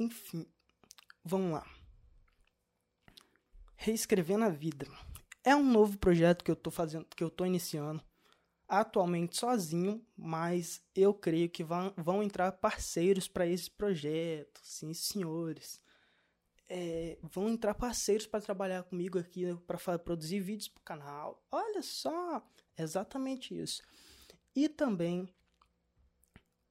Enfim, 0.00 0.46
vamos 1.24 1.52
lá. 1.52 1.66
Reescrevendo 3.76 4.44
a 4.44 4.48
Vida. 4.48 4.86
É 5.44 5.54
um 5.56 5.64
novo 5.64 5.98
projeto 5.98 6.44
que 6.44 6.50
eu 6.50 6.56
tô 6.56 6.70
fazendo, 6.70 7.06
que 7.06 7.22
eu 7.24 7.30
tô 7.30 7.44
iniciando. 7.46 8.02
Atualmente 8.68 9.36
sozinho, 9.36 10.04
mas 10.16 10.82
eu 10.94 11.12
creio 11.14 11.50
que 11.50 11.64
vão, 11.64 11.92
vão 11.96 12.22
entrar 12.22 12.52
parceiros 12.52 13.28
para 13.28 13.46
esse 13.46 13.70
projeto, 13.70 14.60
sim, 14.62 14.94
senhores. 14.94 15.80
é, 16.68 17.18
vão 17.22 17.48
entrar 17.50 17.74
parceiros 17.74 18.26
para 18.26 18.40
trabalhar 18.40 18.82
comigo 18.84 19.18
aqui 19.18 19.44
para 19.66 19.98
produzir 19.98 20.40
vídeos 20.40 20.68
para 20.68 20.80
o 20.80 20.84
canal. 20.84 21.44
Olha 21.50 21.82
só, 21.82 22.42
exatamente 22.78 23.54
isso. 23.58 23.82
E 24.56 24.68
também 24.68 25.28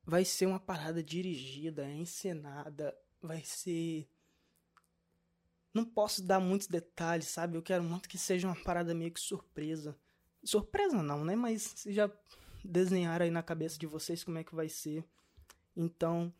vai 0.04 0.26
ser 0.26 0.46
uma 0.48 0.60
parada 0.60 1.04
dirigida, 1.04 1.90
encenada, 1.90 2.96
vai 3.22 3.44
ser 3.44 4.08
não 5.74 5.86
posso 5.86 6.22
dar 6.24 6.40
muitos 6.40 6.68
detalhes, 6.68 7.28
sabe? 7.28 7.58
Eu 7.58 7.62
quero 7.62 7.84
muito 7.84 8.10
que 8.10 8.18
seja 8.18 8.48
uma 8.48 8.56
parada 8.56 8.94
meio 8.94 9.12
que 9.12 9.20
surpresa. 9.20 9.98
Surpresa 10.44 11.02
não, 11.02 11.24
né? 11.24 11.36
Mas 11.36 11.84
já 11.86 12.12
desenhar 12.64 13.22
aí 13.22 13.32
na 13.32 13.44
cabeça 13.44 13.78
de 13.78 13.86
vocês 13.88 14.24
como 14.24 14.38
é 14.38 14.44
que 14.44 14.56
vai 14.56 14.70
ser. 14.70 15.06
Então, 15.76 16.34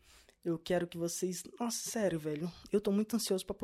eu 0.44 0.58
quero 0.58 0.86
que 0.86 0.98
vocês. 0.98 1.42
Nossa, 1.58 1.90
sério, 1.90 2.18
velho. 2.18 2.50
Eu 2.70 2.80
tô 2.80 2.90
muito 2.90 3.16
ansioso 3.16 3.46
para 3.46 3.56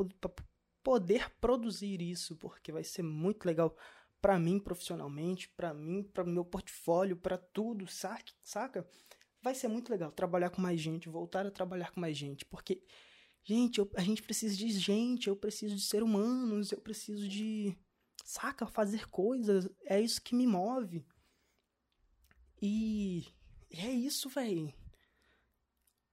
poder 0.81 1.29
produzir 1.41 2.01
isso, 2.01 2.35
porque 2.37 2.71
vai 2.71 2.83
ser 2.83 3.03
muito 3.03 3.45
legal 3.45 3.75
para 4.21 4.37
mim 4.39 4.59
profissionalmente, 4.59 5.49
para 5.49 5.73
mim, 5.73 6.03
para 6.03 6.23
meu 6.23 6.43
portfólio, 6.43 7.15
para 7.15 7.37
tudo, 7.37 7.85
saca? 7.87 8.85
Vai 9.41 9.55
ser 9.55 9.67
muito 9.67 9.89
legal 9.89 10.11
trabalhar 10.11 10.49
com 10.49 10.61
mais 10.61 10.79
gente, 10.79 11.07
voltar 11.07 11.45
a 11.45 11.51
trabalhar 11.51 11.91
com 11.91 12.01
mais 12.01 12.17
gente, 12.17 12.43
porque 12.45 12.83
gente, 13.49 13.79
eu, 13.79 13.89
a 13.95 14.01
gente 14.01 14.21
precisa 14.21 14.55
de 14.55 14.69
gente, 14.69 15.27
eu 15.27 15.35
preciso 15.35 15.75
de 15.75 15.81
ser 15.81 16.03
humanos, 16.03 16.71
eu 16.71 16.79
preciso 16.79 17.27
de 17.27 17.75
saca, 18.23 18.67
fazer 18.67 19.09
coisas, 19.09 19.67
é 19.85 19.99
isso 19.99 20.21
que 20.21 20.35
me 20.35 20.45
move. 20.45 21.03
E 22.61 23.25
é 23.71 23.89
isso, 23.89 24.29
velho. 24.29 24.71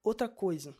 Outra 0.02 0.28
coisa. 0.28 0.74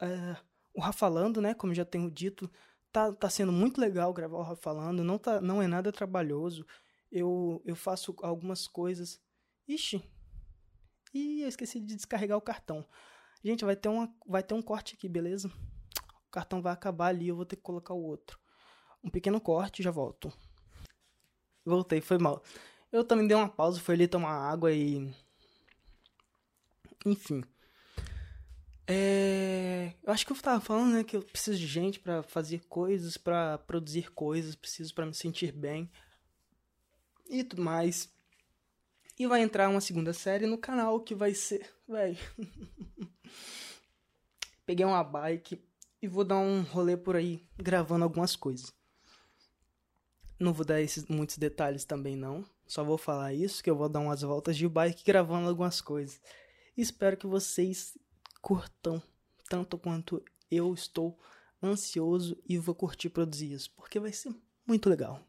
Uh, 0.00 0.36
o 0.72 0.80
Rafalando, 0.80 1.42
né? 1.42 1.52
Como 1.52 1.74
já 1.74 1.84
tenho 1.84 2.10
dito, 2.10 2.50
tá, 2.90 3.12
tá 3.12 3.28
sendo 3.28 3.52
muito 3.52 3.78
legal 3.78 4.14
gravar 4.14 4.38
o 4.38 4.42
Rafalando. 4.42 5.04
Não, 5.04 5.18
tá, 5.18 5.38
não 5.40 5.60
é 5.60 5.66
nada 5.66 5.92
trabalhoso. 5.92 6.66
Eu, 7.12 7.60
eu 7.66 7.76
faço 7.76 8.14
algumas 8.22 8.66
coisas. 8.66 9.20
Ixi! 9.68 10.02
E 11.12 11.42
eu 11.42 11.48
esqueci 11.48 11.78
de 11.78 11.94
descarregar 11.94 12.38
o 12.38 12.42
cartão. 12.42 12.86
Gente, 13.46 13.64
vai 13.64 13.76
ter, 13.76 13.88
uma, 13.88 14.12
vai 14.26 14.42
ter 14.42 14.54
um 14.54 14.60
corte 14.60 14.96
aqui, 14.96 15.08
beleza? 15.08 15.46
O 16.26 16.30
cartão 16.32 16.60
vai 16.60 16.72
acabar 16.72 17.06
ali, 17.06 17.28
eu 17.28 17.36
vou 17.36 17.46
ter 17.46 17.54
que 17.54 17.62
colocar 17.62 17.94
o 17.94 18.02
outro. 18.02 18.40
Um 19.04 19.08
pequeno 19.08 19.40
corte 19.40 19.84
já 19.84 19.92
volto. 19.92 20.32
Voltei, 21.64 22.00
foi 22.00 22.18
mal. 22.18 22.42
Eu 22.90 23.04
também 23.04 23.24
dei 23.24 23.36
uma 23.36 23.48
pausa, 23.48 23.78
fui 23.78 23.94
ali 23.94 24.08
tomar 24.08 24.32
água 24.32 24.72
e. 24.72 25.14
Enfim. 27.04 27.44
É... 28.84 29.92
Eu 30.02 30.12
acho 30.12 30.26
que 30.26 30.32
eu 30.32 30.36
tava 30.42 30.60
falando, 30.60 30.94
né, 30.94 31.04
que 31.04 31.16
eu 31.16 31.22
preciso 31.22 31.56
de 31.56 31.68
gente 31.68 32.00
para 32.00 32.24
fazer 32.24 32.64
coisas, 32.66 33.16
para 33.16 33.58
produzir 33.58 34.10
coisas, 34.10 34.56
preciso 34.56 34.92
para 34.92 35.06
me 35.06 35.14
sentir 35.14 35.52
bem 35.52 35.88
e 37.30 37.44
tudo 37.44 37.62
mais. 37.62 38.12
E 39.18 39.26
vai 39.26 39.40
entrar 39.40 39.70
uma 39.70 39.80
segunda 39.80 40.12
série 40.12 40.46
no 40.46 40.58
canal 40.58 41.00
que 41.00 41.14
vai 41.14 41.32
ser, 41.32 41.72
velho. 41.88 42.18
Peguei 44.66 44.84
uma 44.84 45.02
bike 45.02 45.58
e 46.02 46.06
vou 46.06 46.22
dar 46.22 46.36
um 46.36 46.60
rolê 46.62 46.98
por 46.98 47.16
aí 47.16 47.42
gravando 47.56 48.04
algumas 48.04 48.36
coisas. 48.36 48.74
Não 50.38 50.52
vou 50.52 50.66
dar 50.66 50.82
esses 50.82 51.06
muitos 51.06 51.38
detalhes 51.38 51.86
também 51.86 52.14
não. 52.14 52.44
Só 52.66 52.84
vou 52.84 52.98
falar 52.98 53.32
isso 53.32 53.64
que 53.64 53.70
eu 53.70 53.76
vou 53.76 53.88
dar 53.88 54.00
umas 54.00 54.20
voltas 54.20 54.54
de 54.54 54.68
bike 54.68 55.02
gravando 55.02 55.48
algumas 55.48 55.80
coisas. 55.80 56.20
Espero 56.76 57.16
que 57.16 57.26
vocês 57.26 57.96
curtam 58.42 59.02
tanto 59.48 59.78
quanto 59.78 60.22
eu 60.50 60.74
estou 60.74 61.18
ansioso 61.62 62.36
e 62.46 62.58
vou 62.58 62.74
curtir 62.74 63.08
produzir 63.08 63.52
isso, 63.52 63.70
porque 63.74 63.98
vai 63.98 64.12
ser 64.12 64.34
muito 64.66 64.90
legal. 64.90 65.26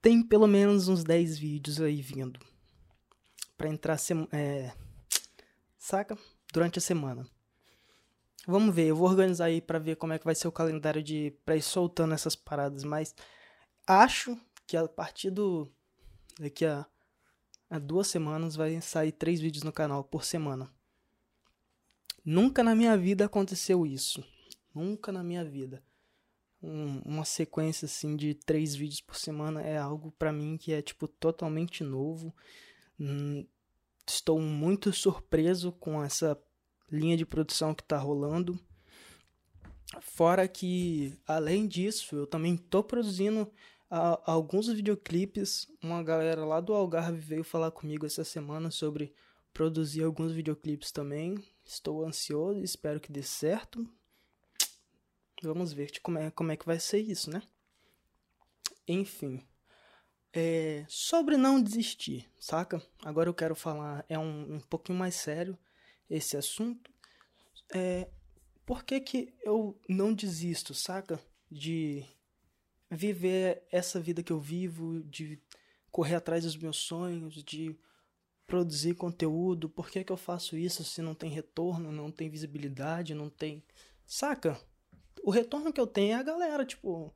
Tem 0.00 0.22
pelo 0.22 0.46
menos 0.46 0.86
uns 0.86 1.02
10 1.02 1.38
vídeos 1.38 1.80
aí 1.80 2.00
vindo 2.00 2.38
para 3.56 3.68
entrar 3.68 3.96
é, 4.32 4.72
saca? 5.78 6.16
Durante 6.52 6.78
a 6.78 6.82
semana. 6.82 7.26
Vamos 8.46 8.74
ver, 8.74 8.86
eu 8.86 8.96
vou 8.96 9.08
organizar 9.08 9.46
aí 9.46 9.60
para 9.60 9.78
ver 9.78 9.96
como 9.96 10.12
é 10.12 10.18
que 10.18 10.24
vai 10.24 10.34
ser 10.34 10.46
o 10.46 10.52
calendário 10.52 11.02
de 11.02 11.32
para 11.44 11.56
ir 11.56 11.62
soltando 11.62 12.14
essas 12.14 12.36
paradas, 12.36 12.84
mas 12.84 13.14
acho 13.86 14.38
que 14.66 14.76
a 14.76 14.86
partir 14.86 15.30
do 15.30 15.68
daqui 16.38 16.64
a, 16.64 16.86
a 17.68 17.78
duas 17.78 18.06
semanas 18.06 18.54
vai 18.54 18.80
sair 18.80 19.12
três 19.12 19.40
vídeos 19.40 19.64
no 19.64 19.72
canal 19.72 20.04
por 20.04 20.24
semana. 20.24 20.70
Nunca 22.24 22.62
na 22.62 22.74
minha 22.74 22.96
vida 22.96 23.24
aconteceu 23.24 23.86
isso. 23.86 24.24
Nunca 24.74 25.12
na 25.12 25.22
minha 25.22 25.44
vida. 25.44 25.82
Um, 26.62 27.00
uma 27.04 27.24
sequência 27.24 27.86
assim 27.86 28.16
de 28.16 28.34
três 28.34 28.74
vídeos 28.74 29.00
por 29.00 29.16
semana 29.16 29.62
é 29.62 29.78
algo 29.78 30.10
para 30.12 30.32
mim 30.32 30.56
que 30.56 30.72
é 30.72 30.82
tipo 30.82 31.06
totalmente 31.06 31.84
novo. 31.84 32.34
Hum, 32.98 33.46
estou 34.06 34.40
muito 34.40 34.92
surpreso 34.92 35.72
com 35.72 36.02
essa 36.02 36.40
linha 36.90 37.16
de 37.16 37.26
produção 37.26 37.74
que 37.74 37.82
está 37.82 37.98
rolando. 37.98 38.58
Fora 40.00 40.46
que, 40.48 41.18
além 41.26 41.66
disso, 41.66 42.16
eu 42.16 42.26
também 42.26 42.54
estou 42.54 42.82
produzindo 42.82 43.42
uh, 43.90 44.18
alguns 44.24 44.68
videoclipes. 44.68 45.68
Uma 45.82 46.02
galera 46.02 46.44
lá 46.44 46.60
do 46.60 46.74
Algarve 46.74 47.18
veio 47.18 47.44
falar 47.44 47.70
comigo 47.70 48.06
essa 48.06 48.24
semana 48.24 48.70
sobre 48.70 49.14
produzir 49.52 50.02
alguns 50.02 50.32
videoclipes 50.32 50.90
também. 50.90 51.36
Estou 51.64 52.04
ansioso, 52.04 52.62
espero 52.62 53.00
que 53.00 53.12
dê 53.12 53.22
certo. 53.22 53.88
Vamos 55.42 55.72
ver 55.72 55.90
como 56.02 56.18
é, 56.18 56.30
como 56.30 56.52
é 56.52 56.56
que 56.56 56.66
vai 56.66 56.78
ser 56.80 56.98
isso, 56.98 57.30
né? 57.30 57.42
Enfim. 58.88 59.42
É, 60.38 60.84
sobre 60.86 61.38
não 61.38 61.62
desistir, 61.62 62.30
saca? 62.38 62.82
Agora 63.02 63.26
eu 63.26 63.32
quero 63.32 63.54
falar, 63.54 64.04
é 64.06 64.18
um, 64.18 64.56
um 64.56 64.60
pouquinho 64.60 64.98
mais 64.98 65.14
sério 65.14 65.56
esse 66.10 66.36
assunto. 66.36 66.92
É, 67.74 68.06
por 68.66 68.84
que, 68.84 69.00
que 69.00 69.34
eu 69.42 69.80
não 69.88 70.12
desisto, 70.12 70.74
saca? 70.74 71.18
De 71.50 72.04
viver 72.90 73.62
essa 73.72 73.98
vida 73.98 74.22
que 74.22 74.30
eu 74.30 74.38
vivo, 74.38 75.02
de 75.04 75.40
correr 75.90 76.16
atrás 76.16 76.44
dos 76.44 76.54
meus 76.54 76.76
sonhos, 76.76 77.42
de 77.42 77.74
produzir 78.46 78.94
conteúdo, 78.94 79.70
por 79.70 79.88
que, 79.88 80.04
que 80.04 80.12
eu 80.12 80.18
faço 80.18 80.54
isso 80.54 80.84
se 80.84 81.00
não 81.00 81.14
tem 81.14 81.30
retorno, 81.30 81.90
não 81.90 82.10
tem 82.10 82.28
visibilidade, 82.28 83.14
não 83.14 83.30
tem. 83.30 83.64
Saca? 84.04 84.60
O 85.22 85.30
retorno 85.30 85.72
que 85.72 85.80
eu 85.80 85.86
tenho 85.86 86.12
é 86.12 86.14
a 86.20 86.22
galera, 86.22 86.66
tipo. 86.66 87.14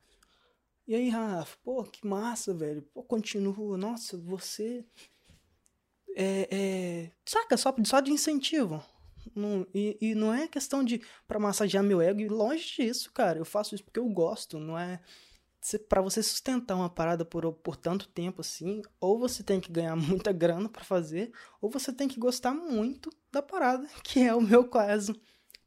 E 0.91 0.95
aí, 0.97 1.09
Rafa, 1.09 1.57
pô, 1.63 1.85
que 1.85 2.05
massa, 2.05 2.53
velho. 2.53 2.83
Pô, 2.83 3.01
continua. 3.05 3.79
Nossa, 3.79 4.19
você. 4.19 4.85
É. 6.17 6.49
é... 6.51 7.13
Saca? 7.25 7.57
Só, 7.57 7.73
só 7.85 8.01
de 8.01 8.11
incentivo. 8.11 8.83
Não, 9.33 9.65
e, 9.73 9.97
e 10.01 10.17
não 10.17 10.35
é 10.35 10.49
questão 10.49 10.83
de. 10.83 11.01
para 11.29 11.39
massagear 11.39 11.85
meu 11.85 12.01
ego. 12.01 12.23
E 12.23 12.29
longe 12.29 12.75
disso, 12.75 13.13
cara. 13.13 13.39
Eu 13.39 13.45
faço 13.45 13.73
isso 13.73 13.85
porque 13.85 14.01
eu 14.01 14.09
gosto. 14.09 14.59
Não 14.59 14.77
é 14.77 15.01
para 15.89 16.03
você 16.03 16.25
sustentar 16.25 16.75
uma 16.75 16.91
parada 16.91 17.25
por, 17.25 17.53
por 17.53 17.77
tanto 17.77 18.09
tempo 18.09 18.41
assim, 18.41 18.83
ou 18.99 19.17
você 19.17 19.45
tem 19.45 19.61
que 19.61 19.71
ganhar 19.71 19.95
muita 19.95 20.33
grana 20.33 20.69
para 20.69 20.83
fazer, 20.83 21.31
ou 21.61 21.71
você 21.71 21.93
tem 21.93 22.09
que 22.09 22.19
gostar 22.19 22.53
muito 22.53 23.11
da 23.31 23.41
parada, 23.41 23.87
que 24.03 24.19
é 24.19 24.35
o 24.35 24.41
meu 24.41 24.67
caso. 24.67 25.15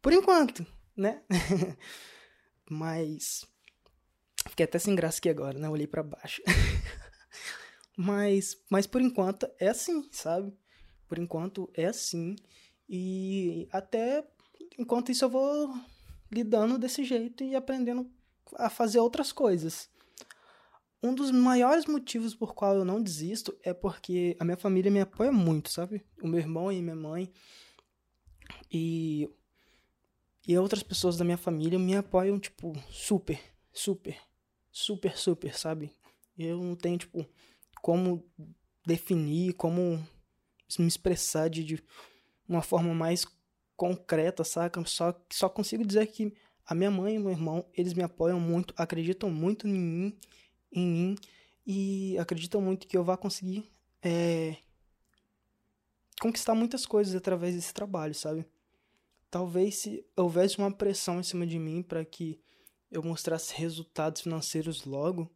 Por 0.02 0.12
enquanto, 0.12 0.68
né? 0.98 1.24
mas 2.70 3.48
fiquei 4.50 4.66
até 4.66 4.80
sem 4.80 4.96
graça 4.96 5.20
aqui 5.20 5.30
agora, 5.30 5.58
né? 5.58 5.70
Olhei 5.70 5.88
para 5.88 6.04
baixo. 6.04 6.42
mas 7.98 8.58
mas 8.70 8.88
por 8.88 9.02
enquanto 9.02 9.48
é 9.60 9.68
assim, 9.68 10.08
sabe? 10.12 10.54
Por 11.08 11.18
enquanto 11.18 11.70
é 11.74 11.86
assim 11.86 12.36
e 12.90 13.68
até 13.72 14.26
enquanto 14.78 15.12
isso 15.12 15.26
eu 15.26 15.30
vou 15.30 15.74
lidando 16.32 16.78
desse 16.78 17.04
jeito 17.04 17.44
e 17.44 17.56
aprendendo 17.56 18.10
a 18.56 18.70
fazer 18.70 19.00
outras 19.00 19.32
coisas. 19.32 19.90
Um 21.02 21.14
dos 21.14 21.32
maiores 21.32 21.86
motivos 21.86 22.34
por 22.34 22.54
qual 22.56 22.76
eu 22.76 22.86
não 22.86 23.02
desisto 23.02 23.56
é 23.62 23.74
porque 23.74 24.38
a 24.40 24.46
minha 24.46 24.58
família 24.58 24.90
me 24.90 25.02
apoia 25.02 25.32
muito, 25.32 25.70
sabe? 25.70 26.04
O 26.22 26.28
meu 26.28 26.40
irmão 26.40 26.72
e 26.72 26.82
minha 26.82 26.96
mãe 26.96 27.32
e 28.72 29.30
e 30.46 30.58
outras 30.58 30.84
pessoas 30.84 31.16
da 31.16 31.24
minha 31.24 31.38
família 31.38 31.80
me 31.80 31.96
apoiam 31.96 32.38
tipo 32.38 32.74
super, 32.90 33.40
super, 33.72 34.18
super, 34.74 35.16
super, 35.16 35.56
sabe? 35.56 35.94
Eu 36.38 36.62
não 36.62 36.76
tenho 36.76 36.98
tipo 36.98 37.26
como 37.82 38.26
definir, 38.86 39.54
como 39.54 40.06
me 40.80 40.88
expressar 40.88 41.50
de, 41.50 41.64
de 41.64 41.84
uma 42.50 42.64
forma 42.64 42.94
mais 42.94 43.26
concreta, 43.78 44.44
saca? 44.44 44.84
Só 44.86 45.14
só 45.32 45.48
consigo 45.48 45.86
dizer 45.86 46.08
que 46.08 46.34
a 46.66 46.74
minha 46.74 46.90
mãe 46.90 47.16
e 47.16 47.20
meu 47.20 47.32
irmão, 47.32 47.66
eles 47.74 47.94
me 47.94 48.02
apoiam 48.02 48.40
muito, 48.40 48.74
acreditam 48.76 49.30
muito 49.30 49.68
em 49.68 49.74
mim, 49.74 50.18
em 50.72 50.88
mim 50.88 51.16
e 51.66 52.18
acreditam 52.18 52.60
muito 52.60 52.88
que 52.88 52.98
eu 52.98 53.04
vá 53.04 53.16
conseguir 53.16 53.70
é, 54.02 54.58
conquistar 56.20 56.56
muitas 56.56 56.86
coisas 56.86 57.14
através 57.16 57.54
desse 57.54 57.74
trabalho, 57.74 58.16
sabe? 58.16 58.46
Talvez 59.30 59.76
se 59.76 60.06
houvesse 60.16 60.58
uma 60.58 60.72
pressão 60.72 61.20
em 61.20 61.24
cima 61.24 61.46
de 61.46 61.60
mim 61.60 61.84
para 61.84 62.04
que 62.06 62.40
eu 62.94 63.04
mostrasse 63.04 63.54
resultados 63.56 64.22
financeiros 64.22 64.86
logo, 64.86 65.30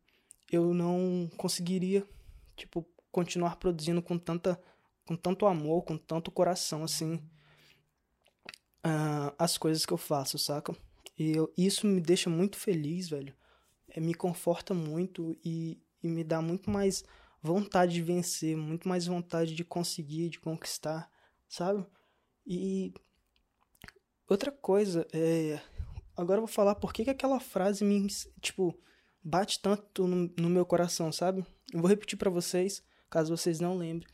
eu 0.52 0.74
não 0.74 1.30
conseguiria, 1.36 2.08
tipo, 2.56 2.88
continuar 3.12 3.58
produzindo 3.58 4.02
com 4.02 4.18
tanta 4.18 4.60
com 5.06 5.16
tanto 5.16 5.46
amor, 5.46 5.84
com 5.84 5.98
tanto 5.98 6.30
coração 6.30 6.84
assim 6.84 7.16
uh, 8.86 9.34
as 9.40 9.58
coisas 9.58 9.86
que 9.86 9.94
eu 9.94 9.98
faço, 9.98 10.38
saca? 10.38 10.76
E 11.18 11.32
eu, 11.32 11.52
isso 11.58 11.88
me 11.88 12.02
deixa 12.02 12.30
muito 12.30 12.58
feliz, 12.58 13.10
velho. 13.10 13.34
É, 13.88 14.00
me 14.00 14.14
conforta 14.14 14.74
muito 14.74 15.38
e, 15.44 15.82
e 16.04 16.08
me 16.10 16.24
dá 16.24 16.42
muito 16.42 16.70
mais 16.70 17.04
vontade 17.42 17.94
de 17.94 18.02
vencer, 18.02 18.56
muito 18.56 18.88
mais 18.88 19.08
vontade 19.08 19.56
de 19.56 19.64
conseguir, 19.64 20.30
de 20.30 20.40
conquistar, 20.40 21.10
sabe? 21.48 21.86
E 22.46 22.94
outra 24.28 24.52
coisa, 24.52 25.08
é, 25.14 25.60
agora 26.18 26.40
eu 26.40 26.46
vou 26.46 26.54
falar 26.54 26.76
por 26.76 26.92
que, 26.92 27.04
que 27.04 27.10
aquela 27.10 27.40
frase 27.40 27.86
me, 27.86 28.08
tipo, 28.42 28.78
bate 29.24 29.62
tanto 29.62 30.08
no, 30.08 30.34
no 30.38 30.50
meu 30.50 30.66
coração, 30.66 31.12
sabe? 31.12 31.46
Eu 31.72 31.80
vou 31.80 31.90
repetir 31.90 32.18
para 32.18 32.30
vocês, 32.30 32.84
caso 33.10 33.36
vocês 33.36 33.60
não 33.60 33.78
lembrem. 33.78 34.10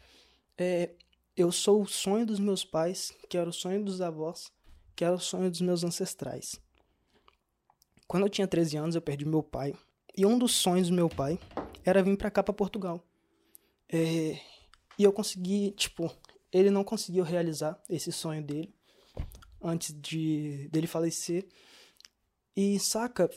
É, 0.58 0.92
eu 1.36 1.52
sou 1.52 1.82
o 1.82 1.88
sonho 1.88 2.26
dos 2.26 2.39
meus 2.39 2.63
pais, 2.63 3.12
que 3.30 3.38
era 3.38 3.50
o 3.50 3.54
sonho 3.54 3.84
dos 3.84 4.02
avós, 4.02 4.52
que 4.96 5.04
era 5.04 5.16
o 5.16 5.20
sonho 5.20 5.50
dos 5.50 5.62
meus 5.62 5.84
ancestrais. 5.84 6.60
Quando 8.08 8.24
eu 8.24 8.30
tinha 8.30 8.48
13 8.48 8.78
anos, 8.78 8.96
eu 8.96 9.02
perdi 9.02 9.26
meu 9.26 9.42
pai. 9.42 9.74
E 10.16 10.26
um 10.26 10.38
dos 10.38 10.52
sonhos 10.52 10.89
do 10.89 10.96
meu 10.96 11.10
pai 11.10 11.39
era 11.84 12.04
vir 12.04 12.18
para 12.18 12.30
cá, 12.30 12.44
para 12.44 12.54
Portugal. 12.54 13.04
É, 13.92 14.39
e 14.98 15.04
eu 15.04 15.12
consegui, 15.12 15.72
tipo, 15.72 16.12
ele 16.52 16.70
não 16.70 16.84
conseguiu 16.84 17.24
realizar 17.24 17.82
esse 17.89 18.12
sonho 18.12 18.44
dele 18.44 18.74
antes 19.62 19.94
de 20.00 20.68
dele 20.72 20.86
falecer. 20.86 21.48
E 22.56 22.80
saca, 22.80 23.30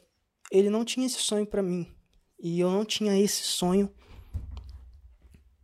ele 0.51 0.71
não 0.71 0.85
tinha 0.85 1.07
esse 1.07 1.19
sonho 1.19 1.47
para 1.47 1.63
mim. 1.63 1.93
E 2.39 2.61
eu 2.61 2.71
não 2.71 2.85
tinha 2.85 3.19
esse 3.19 3.43
sonho 3.43 3.93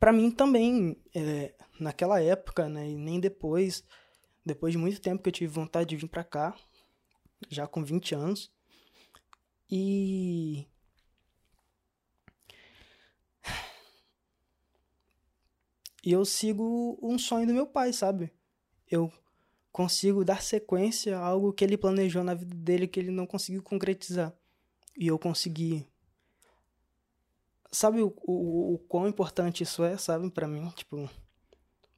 para 0.03 0.13
mim 0.13 0.33
também, 0.33 1.01
é, 1.15 1.55
naquela 1.79 2.21
época, 2.21 2.69
né, 2.69 2.91
e 2.91 2.97
nem 2.97 3.21
depois, 3.21 3.85
depois 4.45 4.73
de 4.73 4.79
muito 4.79 5.01
tempo 5.01 5.23
que 5.23 5.29
eu 5.29 5.33
tive 5.33 5.53
vontade 5.53 5.91
de 5.91 5.97
vir 5.97 6.09
para 6.09 6.25
cá, 6.25 6.57
já 7.49 7.69
com 7.69 7.85
20 7.85 8.13
anos. 8.13 8.51
E 9.71 10.67
E 16.05 16.11
eu 16.11 16.25
sigo 16.25 16.99
um 17.01 17.17
sonho 17.17 17.47
do 17.47 17.55
meu 17.55 17.69
pai, 17.69 17.93
sabe? 17.93 18.33
Eu 18.91 19.13
consigo 19.73 20.25
dar 20.25 20.43
sequência 20.43 21.19
a 21.19 21.25
algo 21.25 21.53
que 21.53 21.65
ele 21.65 21.79
planejou 21.79 22.23
na 22.23 22.35
vida 22.35 22.55
dele 22.55 22.87
que 22.87 23.01
ele 23.01 23.11
não 23.11 23.27
conseguiu 23.27 23.63
concretizar. 23.63 24.33
E 24.97 25.07
eu 25.07 25.19
consegui. 25.19 25.87
Sabe 27.71 28.03
o, 28.03 28.15
o, 28.23 28.75
o 28.75 28.79
quão 28.81 29.09
importante 29.09 29.63
isso 29.63 29.83
é, 29.83 29.97
sabe, 29.97 30.31
para 30.31 30.47
mim? 30.47 30.69
Tipo, 30.77 31.09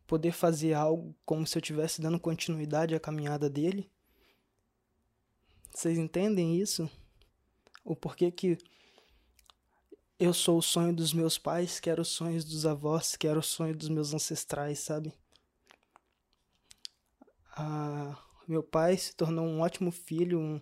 poder 0.07 0.31
fazer 0.31 0.75
algo 0.75 1.15
como 1.25 1.45
se 1.45 1.59
eu 1.59 1.61
estivesse 1.61 2.01
dando 2.01 2.21
continuidade 2.21 2.95
à 2.95 3.01
caminhada 3.01 3.51
dele. 3.51 3.91
Vocês 5.75 5.99
entendem 5.99 6.57
isso? 6.57 6.89
O 7.85 7.97
porquê 7.97 8.31
que 8.31 8.57
eu 10.17 10.33
sou 10.33 10.59
o 10.59 10.63
sonho 10.63 10.95
dos 10.95 11.13
meus 11.13 11.37
pais, 11.37 11.81
quero 11.81 12.03
os 12.03 12.09
sonhos 12.09 12.45
dos 12.45 12.65
avós, 12.65 13.17
quero 13.17 13.41
o 13.41 13.43
sonho 13.43 13.77
dos 13.77 13.89
meus 13.89 14.15
ancestrais, 14.15 14.79
sabe? 14.79 15.13
Ah, 17.57 18.19
meu 18.49 18.63
pai 18.63 18.97
se 18.97 19.15
tornou 19.15 19.47
um 19.47 19.61
ótimo 19.61 19.93
filho, 19.93 20.41
um, 20.41 20.61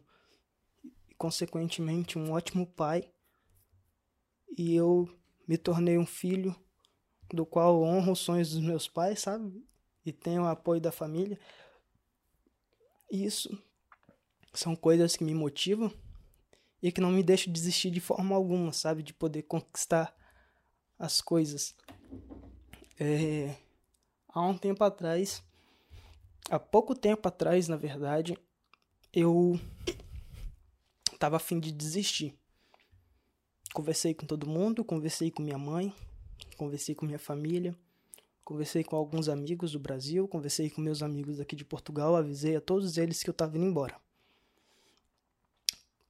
consequentemente 1.17 2.19
um 2.19 2.33
ótimo 2.33 2.67
pai, 2.67 3.11
e 4.57 4.75
eu 4.75 5.09
me 5.49 5.57
tornei 5.57 5.97
um 5.97 6.05
filho 6.05 6.55
do 7.33 7.47
qual 7.47 7.83
honro 7.83 8.13
os 8.13 8.19
sonhos 8.19 8.51
dos 8.51 8.61
meus 8.63 8.87
pais, 8.87 9.21
sabe? 9.21 9.67
E 10.05 10.13
tenho 10.13 10.43
o 10.43 10.47
apoio 10.47 10.81
da 10.81 10.93
família. 10.93 11.39
Isso 13.11 13.59
são 14.53 14.77
coisas 14.77 15.17
que 15.17 15.25
me 15.25 15.35
motivam 15.35 15.91
e 16.83 16.93
que 16.93 17.01
não 17.01 17.11
me 17.11 17.23
deixa 17.23 17.51
desistir 17.51 17.91
de 17.91 18.01
forma 18.01 18.35
alguma, 18.37 18.73
sabe? 18.73 19.03
De 19.03 19.15
poder 19.15 19.43
conquistar 19.45 20.15
as 20.99 21.21
coisas. 21.21 21.75
É, 23.01 23.57
há 24.29 24.43
um 24.43 24.59
tempo 24.59 24.85
atrás, 24.85 25.43
há 26.53 26.59
pouco 26.59 26.95
tempo 26.95 27.27
atrás, 27.27 27.67
na 27.67 27.77
verdade, 27.77 28.37
eu 29.13 29.59
tava 31.19 31.37
afim 31.37 31.59
de 31.59 31.73
desistir. 31.73 32.35
Conversei 33.73 34.13
com 34.13 34.27
todo 34.27 34.47
mundo, 34.47 34.85
conversei 34.85 35.31
com 35.31 35.43
minha 35.43 35.57
mãe, 35.57 35.95
conversei 36.59 36.95
com 36.95 37.07
minha 37.07 37.19
família, 37.19 37.75
conversei 38.45 38.85
com 38.85 38.97
alguns 38.97 39.29
amigos 39.31 39.73
do 39.73 39.81
Brasil, 39.81 40.29
conversei 40.29 40.69
com 40.69 40.83
meus 40.83 41.03
amigos 41.03 41.41
aqui 41.41 41.57
de 41.57 41.65
Portugal, 41.65 42.15
avisei 42.15 42.57
a 42.57 42.61
todos 42.61 42.99
eles 42.99 43.23
que 43.23 43.31
eu 43.31 43.35
tava 43.35 43.57
indo 43.57 43.67
embora 43.67 43.99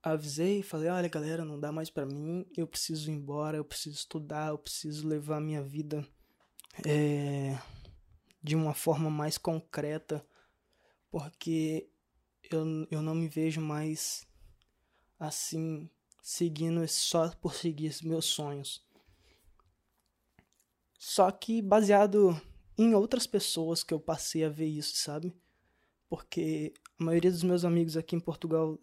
avisei 0.02 0.62
falei: 0.62 0.88
olha, 0.88 1.08
galera, 1.08 1.44
não 1.44 1.60
dá 1.60 1.70
mais 1.70 1.88
para 1.88 2.04
mim, 2.04 2.44
eu 2.56 2.66
preciso 2.66 3.10
ir 3.10 3.14
embora, 3.14 3.56
eu 3.56 3.64
preciso 3.64 3.96
estudar, 3.96 4.48
eu 4.48 4.58
preciso 4.58 5.06
levar 5.06 5.40
minha 5.40 5.62
vida 5.62 6.04
é, 6.84 7.56
de 8.42 8.56
uma 8.56 8.74
forma 8.74 9.08
mais 9.08 9.38
concreta, 9.38 10.26
porque 11.12 11.86
eu, 12.50 12.88
eu 12.90 13.02
não 13.02 13.14
me 13.14 13.28
vejo 13.28 13.60
mais 13.60 14.26
assim, 15.20 15.88
seguindo 16.22 16.88
só 16.88 17.28
por 17.36 17.54
seguir 17.54 17.94
meus 18.02 18.24
sonhos. 18.24 18.82
Só 20.98 21.30
que 21.30 21.60
baseado 21.60 22.40
em 22.78 22.94
outras 22.94 23.26
pessoas 23.26 23.84
que 23.84 23.92
eu 23.92 24.00
passei 24.00 24.42
a 24.42 24.48
ver 24.48 24.66
isso, 24.66 24.96
sabe? 24.96 25.36
Porque 26.08 26.72
a 26.98 27.04
maioria 27.04 27.30
dos 27.30 27.42
meus 27.42 27.64
amigos 27.64 27.96
aqui 27.96 28.16
em 28.16 28.20
Portugal 28.20 28.78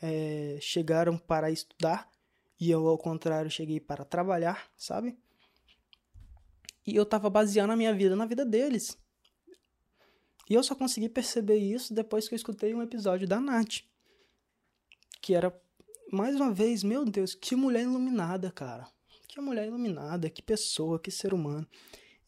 é, 0.00 0.58
chegaram 0.62 1.18
para 1.18 1.50
estudar 1.50 2.10
e 2.58 2.70
eu, 2.70 2.86
ao 2.88 2.96
contrário, 2.96 3.50
cheguei 3.50 3.80
para 3.80 4.04
trabalhar, 4.04 4.70
sabe? 4.76 5.18
E 6.86 6.96
eu 6.96 7.04
tava 7.04 7.28
baseando 7.28 7.72
a 7.72 7.76
minha 7.76 7.92
vida 7.94 8.16
na 8.16 8.24
vida 8.24 8.46
deles. 8.46 8.96
E 10.50 10.54
eu 10.54 10.64
só 10.64 10.74
consegui 10.74 11.08
perceber 11.08 11.58
isso 11.58 11.94
depois 11.94 12.26
que 12.26 12.34
eu 12.34 12.36
escutei 12.36 12.74
um 12.74 12.82
episódio 12.82 13.28
da 13.28 13.40
Nath. 13.40 13.84
Que 15.22 15.32
era, 15.32 15.56
mais 16.12 16.34
uma 16.34 16.52
vez, 16.52 16.82
meu 16.82 17.04
Deus, 17.04 17.36
que 17.36 17.54
mulher 17.54 17.84
iluminada, 17.84 18.50
cara. 18.50 18.88
Que 19.28 19.40
mulher 19.40 19.68
iluminada, 19.68 20.28
que 20.28 20.42
pessoa, 20.42 20.98
que 20.98 21.08
ser 21.08 21.32
humano. 21.32 21.64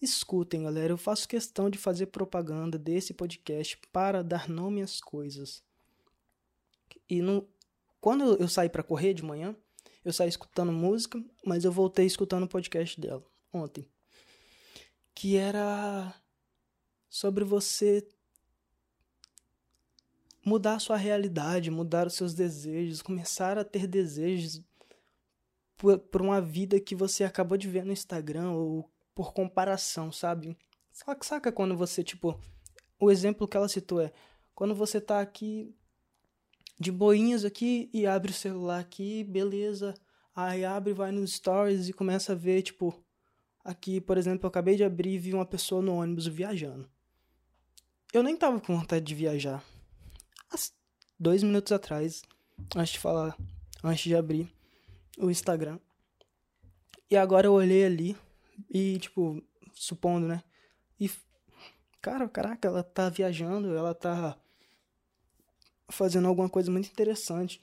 Escutem, 0.00 0.62
galera, 0.62 0.92
eu 0.92 0.96
faço 0.96 1.28
questão 1.28 1.68
de 1.68 1.78
fazer 1.78 2.06
propaganda 2.06 2.78
desse 2.78 3.12
podcast 3.12 3.76
para 3.92 4.22
dar 4.22 4.48
nome 4.48 4.82
às 4.82 5.00
coisas. 5.00 5.60
E 7.10 7.20
não, 7.20 7.44
quando 8.00 8.36
eu 8.40 8.46
saí 8.46 8.68
para 8.68 8.84
correr 8.84 9.14
de 9.14 9.24
manhã, 9.24 9.56
eu 10.04 10.12
saí 10.12 10.28
escutando 10.28 10.70
música, 10.70 11.20
mas 11.44 11.64
eu 11.64 11.72
voltei 11.72 12.06
escutando 12.06 12.44
o 12.44 12.48
podcast 12.48 13.00
dela 13.00 13.24
ontem. 13.52 13.84
Que 15.12 15.36
era 15.36 16.14
sobre 17.12 17.44
você 17.44 18.08
mudar 20.42 20.76
a 20.76 20.78
sua 20.78 20.96
realidade, 20.96 21.70
mudar 21.70 22.06
os 22.06 22.14
seus 22.14 22.32
desejos, 22.32 23.02
começar 23.02 23.58
a 23.58 23.64
ter 23.64 23.86
desejos 23.86 24.62
por, 25.76 25.98
por 25.98 26.22
uma 26.22 26.40
vida 26.40 26.80
que 26.80 26.94
você 26.94 27.22
acabou 27.22 27.58
de 27.58 27.68
ver 27.68 27.84
no 27.84 27.92
Instagram 27.92 28.52
ou 28.52 28.90
por 29.14 29.34
comparação, 29.34 30.10
sabe? 30.10 30.56
Saca, 30.90 31.22
saca 31.22 31.52
quando 31.52 31.76
você, 31.76 32.02
tipo, 32.02 32.40
o 32.98 33.10
exemplo 33.10 33.46
que 33.46 33.58
ela 33.58 33.68
citou 33.68 34.00
é 34.00 34.10
quando 34.54 34.74
você 34.74 34.98
tá 34.98 35.20
aqui 35.20 35.76
de 36.80 36.90
boinhas 36.90 37.44
aqui 37.44 37.90
e 37.92 38.06
abre 38.06 38.30
o 38.30 38.34
celular 38.34 38.80
aqui, 38.80 39.22
beleza. 39.22 39.92
Aí 40.34 40.64
abre, 40.64 40.94
vai 40.94 41.12
nos 41.12 41.34
stories 41.34 41.90
e 41.90 41.92
começa 41.92 42.32
a 42.32 42.36
ver, 42.36 42.62
tipo, 42.62 43.04
aqui, 43.62 44.00
por 44.00 44.16
exemplo, 44.16 44.46
eu 44.46 44.48
acabei 44.48 44.76
de 44.76 44.84
abrir 44.84 45.12
e 45.12 45.18
vi 45.18 45.34
uma 45.34 45.44
pessoa 45.44 45.82
no 45.82 45.96
ônibus 45.96 46.26
viajando. 46.26 46.90
Eu 48.12 48.22
nem 48.22 48.36
tava 48.36 48.60
com 48.60 48.76
vontade 48.76 49.06
de 49.06 49.14
viajar. 49.14 49.64
dois 51.18 51.42
minutos 51.42 51.72
atrás, 51.72 52.22
antes 52.76 52.92
de 52.92 52.98
falar, 52.98 53.34
antes 53.82 54.04
de 54.04 54.14
abrir 54.14 54.52
o 55.16 55.30
Instagram. 55.30 55.78
E 57.10 57.16
agora 57.16 57.46
eu 57.46 57.54
olhei 57.54 57.86
ali 57.86 58.16
e, 58.68 58.98
tipo, 58.98 59.42
supondo, 59.72 60.28
né? 60.28 60.42
E, 61.00 61.10
cara, 62.02 62.28
caraca, 62.28 62.68
ela 62.68 62.82
tá 62.82 63.08
viajando, 63.08 63.74
ela 63.74 63.94
tá 63.94 64.38
fazendo 65.88 66.28
alguma 66.28 66.50
coisa 66.50 66.70
muito 66.70 66.90
interessante. 66.90 67.62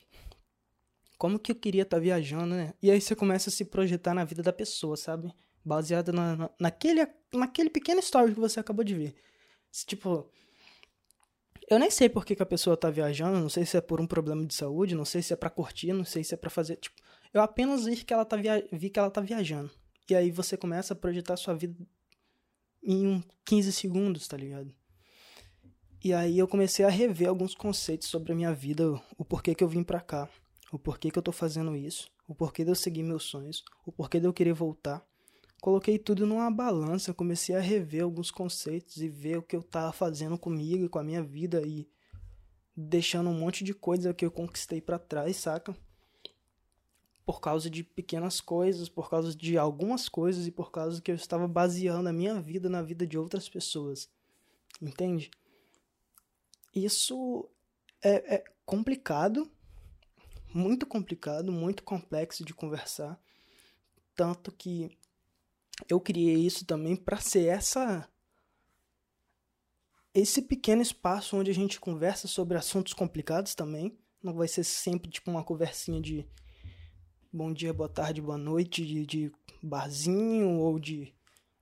Como 1.15 1.37
que 1.37 1.51
eu 1.51 1.55
queria 1.55 1.83
estar 1.83 1.97
tá 1.97 2.01
viajando, 2.01 2.55
né? 2.55 2.73
E 2.81 2.89
aí 2.89 2.99
você 2.99 3.15
começa 3.15 3.51
a 3.51 3.53
se 3.53 3.65
projetar 3.65 4.15
na 4.15 4.23
vida 4.23 4.41
da 4.41 4.53
pessoa, 4.53 4.97
sabe? 4.97 5.31
Baseado 5.63 6.11
na, 6.11 6.35
na, 6.35 6.49
naquele, 6.59 7.07
naquele 7.31 7.69
pequeno 7.69 7.99
story 7.99 8.33
que 8.33 8.39
você 8.39 8.59
acabou 8.59 8.83
de 8.83 8.95
ver. 8.95 9.15
Tipo, 9.85 10.29
Eu 11.69 11.77
nem 11.79 11.91
sei 11.91 12.09
por 12.09 12.25
que, 12.25 12.35
que 12.35 12.41
a 12.43 12.45
pessoa 12.45 12.75
tá 12.75 12.89
viajando, 12.89 13.39
não 13.39 13.49
sei 13.49 13.65
se 13.65 13.77
é 13.77 13.81
por 13.81 14.01
um 14.01 14.07
problema 14.07 14.45
de 14.45 14.53
saúde, 14.55 14.95
não 14.95 15.05
sei 15.05 15.21
se 15.21 15.33
é 15.33 15.35
para 15.35 15.49
curtir, 15.51 15.93
não 15.93 16.03
sei 16.03 16.23
se 16.23 16.33
é 16.33 16.37
para 16.37 16.49
fazer, 16.49 16.77
tipo, 16.77 16.95
eu 17.33 17.41
apenas 17.41 17.85
vi 17.85 18.03
que 18.03 18.13
ela 18.13 18.25
tá 18.25 18.35
via... 18.35 18.67
vi 18.71 18.89
que 18.89 18.97
ela 18.99 19.11
tá 19.11 19.21
viajando. 19.21 19.69
E 20.09 20.15
aí 20.15 20.31
você 20.31 20.57
começa 20.57 20.93
a 20.93 20.95
projetar 20.95 21.37
sua 21.37 21.53
vida 21.53 21.75
em 22.83 23.05
um 23.07 23.23
15 23.45 23.71
segundos, 23.71 24.27
tá 24.27 24.35
ligado? 24.35 24.73
E 26.03 26.13
aí 26.13 26.39
eu 26.39 26.47
comecei 26.47 26.85
a 26.85 26.89
rever 26.89 27.27
alguns 27.29 27.53
conceitos 27.53 28.07
sobre 28.07 28.31
a 28.31 28.35
minha 28.35 28.53
vida, 28.53 28.99
o 29.17 29.25
porquê 29.25 29.53
que 29.53 29.63
eu 29.63 29.67
vim 29.67 29.83
para 29.83 29.99
cá, 29.99 30.29
o 30.71 30.79
porquê 30.79 31.11
que 31.11 31.19
eu 31.19 31.23
tô 31.23 31.31
fazendo 31.31 31.75
isso, 31.75 32.09
o 32.27 32.33
porquê 32.33 32.63
de 32.63 32.71
eu 32.71 32.75
seguir 32.75 33.03
meus 33.03 33.23
sonhos, 33.23 33.63
o 33.85 33.91
porquê 33.91 34.19
de 34.19 34.25
eu 34.25 34.33
querer 34.33 34.53
voltar. 34.53 35.05
Coloquei 35.61 35.99
tudo 35.99 36.25
numa 36.25 36.49
balança, 36.49 37.13
comecei 37.13 37.55
a 37.55 37.59
rever 37.59 38.03
alguns 38.03 38.31
conceitos 38.31 38.97
e 38.97 39.09
ver 39.09 39.37
o 39.37 39.43
que 39.43 39.55
eu 39.55 39.61
tava 39.61 39.91
fazendo 39.91 40.37
comigo 40.37 40.85
e 40.85 40.89
com 40.89 40.99
a 40.99 41.03
minha 41.03 41.21
vida 41.21 41.61
e 41.65 41.87
deixando 42.75 43.29
um 43.29 43.37
monte 43.37 43.63
de 43.63 43.73
coisa 43.73 44.13
que 44.13 44.25
eu 44.25 44.31
conquistei 44.31 44.79
para 44.79 44.97
trás, 44.97 45.35
saca? 45.35 45.75
Por 47.25 47.41
causa 47.41 47.69
de 47.69 47.83
pequenas 47.83 48.39
coisas, 48.39 48.87
por 48.87 49.09
causa 49.09 49.35
de 49.35 49.57
algumas 49.57 50.07
coisas 50.07 50.47
e 50.47 50.51
por 50.51 50.71
causa 50.71 51.01
que 51.01 51.11
eu 51.11 51.15
estava 51.15 51.47
baseando 51.47 52.07
a 52.07 52.13
minha 52.13 52.39
vida 52.41 52.69
na 52.69 52.81
vida 52.81 53.05
de 53.05 53.17
outras 53.17 53.49
pessoas. 53.49 54.09
Entende? 54.81 55.29
Isso 56.73 57.49
é, 58.01 58.35
é 58.35 58.43
complicado, 58.65 59.51
muito 60.53 60.85
complicado, 60.85 61.51
muito 61.51 61.83
complexo 61.83 62.45
de 62.45 62.53
conversar. 62.53 63.19
Tanto 64.15 64.51
que 64.51 64.97
eu 65.87 65.99
criei 65.99 66.35
isso 66.35 66.65
também 66.65 66.95
para 66.95 67.17
ser 67.17 67.45
essa 67.45 68.07
esse 70.13 70.41
pequeno 70.41 70.81
espaço 70.81 71.37
onde 71.37 71.51
a 71.51 71.53
gente 71.53 71.79
conversa 71.79 72.27
sobre 72.27 72.57
assuntos 72.57 72.93
complicados 72.93 73.53
também. 73.55 73.97
Não 74.21 74.33
vai 74.33 74.47
ser 74.47 74.63
sempre 74.63 75.09
tipo 75.09 75.29
uma 75.29 75.43
conversinha 75.43 76.01
de 76.01 76.27
bom 77.31 77.53
dia, 77.53 77.71
boa 77.71 77.87
tarde, 77.87 78.21
boa 78.21 78.37
noite, 78.37 78.85
de, 78.85 79.05
de 79.05 79.31
barzinho 79.61 80.57
ou 80.57 80.79
de 80.79 81.13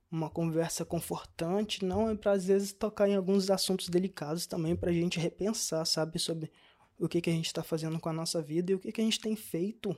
uma 0.10 0.30
conversa 0.30 0.86
confortante. 0.86 1.84
Não 1.84 2.10
é 2.10 2.16
para 2.16 2.32
às 2.32 2.46
vezes 2.46 2.72
tocar 2.72 3.08
em 3.10 3.16
alguns 3.16 3.50
assuntos 3.50 3.90
delicados 3.90 4.48
também 4.48 4.76
para 4.76 4.90
a 4.90 4.94
gente 4.94 5.20
repensar, 5.20 5.86
sabe, 5.86 6.18
sobre 6.18 6.50
o 6.98 7.08
que, 7.08 7.22
que 7.22 7.30
a 7.30 7.34
gente 7.34 7.48
está 7.48 7.62
fazendo 7.62 8.00
com 8.00 8.10
a 8.10 8.14
nossa 8.14 8.42
vida 8.42 8.72
e 8.72 8.76
o 8.76 8.80
que, 8.80 8.92
que 8.92 9.02
a 9.02 9.04
gente 9.04 9.20
tem 9.20 9.36
feito 9.36 9.96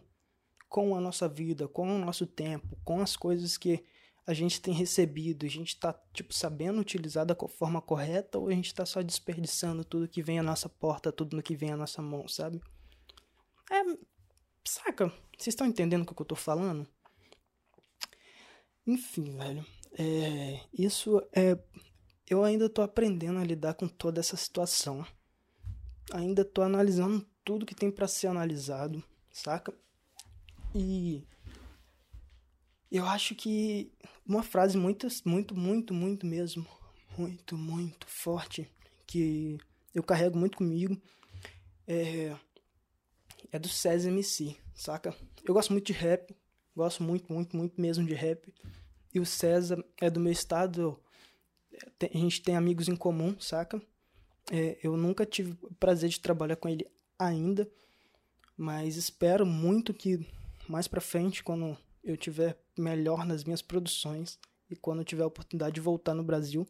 com 0.67 0.95
a 0.95 1.01
nossa 1.01 1.27
vida, 1.29 1.67
com 1.67 1.95
o 1.95 1.97
nosso 1.97 2.25
tempo, 2.25 2.77
com 2.83 3.01
as 3.01 3.15
coisas 3.15 3.57
que 3.57 3.83
a 4.29 4.33
gente 4.35 4.61
tem 4.61 4.75
recebido, 4.75 5.43
a 5.43 5.49
gente 5.49 5.69
está 5.69 5.91
tipo 6.13 6.31
sabendo 6.35 6.79
utilizar 6.79 7.25
da 7.25 7.35
forma 7.47 7.81
correta 7.81 8.37
ou 8.37 8.47
a 8.47 8.51
gente 8.51 8.67
está 8.67 8.85
só 8.85 9.01
desperdiçando 9.01 9.83
tudo 9.83 10.07
que 10.07 10.21
vem 10.21 10.37
à 10.37 10.43
nossa 10.43 10.69
porta, 10.69 11.11
tudo 11.11 11.35
no 11.35 11.41
que 11.41 11.55
vem 11.55 11.71
à 11.71 11.75
nossa 11.75 11.99
mão, 11.99 12.27
sabe? 12.27 12.61
É, 13.71 13.81
saca? 14.63 15.07
Vocês 15.35 15.47
estão 15.47 15.65
entendendo 15.65 16.03
o 16.03 16.05
que 16.05 16.21
eu 16.21 16.25
tô 16.27 16.35
falando? 16.35 16.87
Enfim, 18.85 19.35
velho. 19.35 19.65
É, 19.97 20.59
isso 20.71 21.19
é. 21.35 21.57
Eu 22.29 22.43
ainda 22.43 22.69
tô 22.69 22.83
aprendendo 22.83 23.39
a 23.39 23.43
lidar 23.43 23.73
com 23.73 23.87
toda 23.87 24.19
essa 24.19 24.37
situação. 24.37 25.03
Ainda 26.13 26.45
tô 26.45 26.61
analisando 26.61 27.25
tudo 27.43 27.65
que 27.65 27.73
tem 27.73 27.89
para 27.89 28.07
ser 28.07 28.27
analisado, 28.27 29.03
saca? 29.31 29.73
E 30.75 31.27
eu 32.91 33.05
acho 33.05 33.35
que 33.35 33.91
uma 34.25 34.43
frase 34.43 34.77
muito, 34.77 35.07
muito, 35.25 35.55
muito, 35.55 35.93
muito 35.93 36.25
mesmo, 36.25 36.65
muito, 37.17 37.57
muito 37.57 38.07
forte, 38.07 38.69
que 39.05 39.57
eu 39.93 40.03
carrego 40.03 40.37
muito 40.37 40.57
comigo, 40.57 40.99
é, 41.87 42.35
é 43.51 43.59
do 43.59 43.67
César 43.67 44.09
MC, 44.09 44.55
saca? 44.73 45.15
Eu 45.43 45.53
gosto 45.53 45.71
muito 45.71 45.87
de 45.87 45.93
rap, 45.93 46.35
gosto 46.75 47.03
muito, 47.03 47.31
muito, 47.31 47.55
muito 47.55 47.79
mesmo 47.79 48.05
de 48.05 48.13
rap. 48.13 48.53
E 49.13 49.19
o 49.19 49.25
César 49.25 49.83
é 49.97 50.09
do 50.09 50.19
meu 50.19 50.31
estado, 50.31 50.99
a 52.01 52.17
gente 52.17 52.41
tem 52.41 52.55
amigos 52.55 52.87
em 52.87 52.95
comum, 52.95 53.35
saca? 53.39 53.81
É, 54.51 54.77
eu 54.83 54.95
nunca 54.97 55.25
tive 55.25 55.57
o 55.63 55.73
prazer 55.75 56.09
de 56.09 56.19
trabalhar 56.19 56.55
com 56.55 56.69
ele 56.69 56.87
ainda, 57.17 57.69
mas 58.57 58.95
espero 58.95 59.45
muito 59.45 59.93
que 59.93 60.27
mais 60.67 60.87
pra 60.87 61.01
frente, 61.01 61.43
quando 61.43 61.77
eu 62.11 62.17
tiver 62.17 62.57
melhor 62.77 63.25
nas 63.25 63.43
minhas 63.43 63.61
produções 63.61 64.39
e 64.69 64.75
quando 64.75 65.03
tiver 65.03 65.23
a 65.23 65.27
oportunidade 65.27 65.75
de 65.75 65.81
voltar 65.81 66.13
no 66.13 66.23
Brasil, 66.23 66.67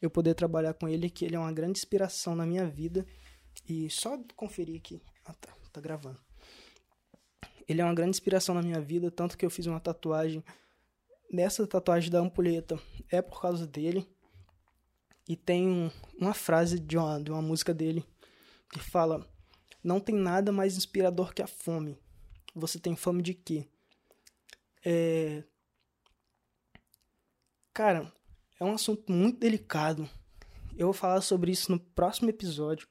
eu 0.00 0.10
poder 0.10 0.34
trabalhar 0.34 0.74
com 0.74 0.88
ele, 0.88 1.10
que 1.10 1.24
ele 1.24 1.36
é 1.36 1.38
uma 1.38 1.52
grande 1.52 1.78
inspiração 1.78 2.34
na 2.34 2.44
minha 2.44 2.66
vida. 2.66 3.06
E 3.68 3.88
só 3.88 4.18
conferir 4.36 4.78
aqui. 4.78 5.00
Ah, 5.24 5.34
tá, 5.34 5.54
tá 5.72 5.80
gravando. 5.80 6.18
Ele 7.66 7.80
é 7.80 7.84
uma 7.84 7.94
grande 7.94 8.10
inspiração 8.10 8.54
na 8.54 8.62
minha 8.62 8.80
vida, 8.80 9.10
tanto 9.10 9.38
que 9.38 9.46
eu 9.46 9.50
fiz 9.50 9.66
uma 9.66 9.80
tatuagem. 9.80 10.44
Nessa 11.30 11.66
tatuagem 11.66 12.10
da 12.10 12.18
ampulheta 12.18 12.78
é 13.10 13.22
por 13.22 13.40
causa 13.40 13.66
dele. 13.66 14.06
E 15.26 15.36
tem 15.36 15.66
um, 15.66 15.90
uma 16.18 16.34
frase 16.34 16.78
de 16.78 16.98
uma, 16.98 17.18
de 17.18 17.30
uma 17.30 17.40
música 17.40 17.72
dele 17.72 18.04
que 18.70 18.80
fala: 18.80 19.26
Não 19.82 19.98
tem 19.98 20.14
nada 20.14 20.52
mais 20.52 20.76
inspirador 20.76 21.32
que 21.32 21.40
a 21.40 21.46
fome. 21.46 21.98
Você 22.54 22.78
tem 22.78 22.94
fome 22.94 23.22
de 23.22 23.32
quê? 23.32 23.66
É... 24.84 25.42
Cara, 27.72 28.12
é 28.60 28.64
um 28.64 28.74
assunto 28.74 29.10
muito 29.10 29.38
delicado. 29.38 30.08
Eu 30.76 30.88
vou 30.88 30.94
falar 30.94 31.20
sobre 31.20 31.50
isso 31.50 31.72
no 31.72 31.80
próximo 31.80 32.30
episódio. 32.30 32.86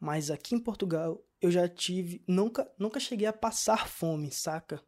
Mas 0.00 0.30
aqui 0.30 0.54
em 0.54 0.58
Portugal 0.58 1.24
eu 1.40 1.50
já 1.50 1.68
tive. 1.68 2.22
Nunca, 2.26 2.70
nunca 2.78 3.00
cheguei 3.00 3.26
a 3.26 3.32
passar 3.32 3.88
fome, 3.88 4.30
saca? 4.30 4.82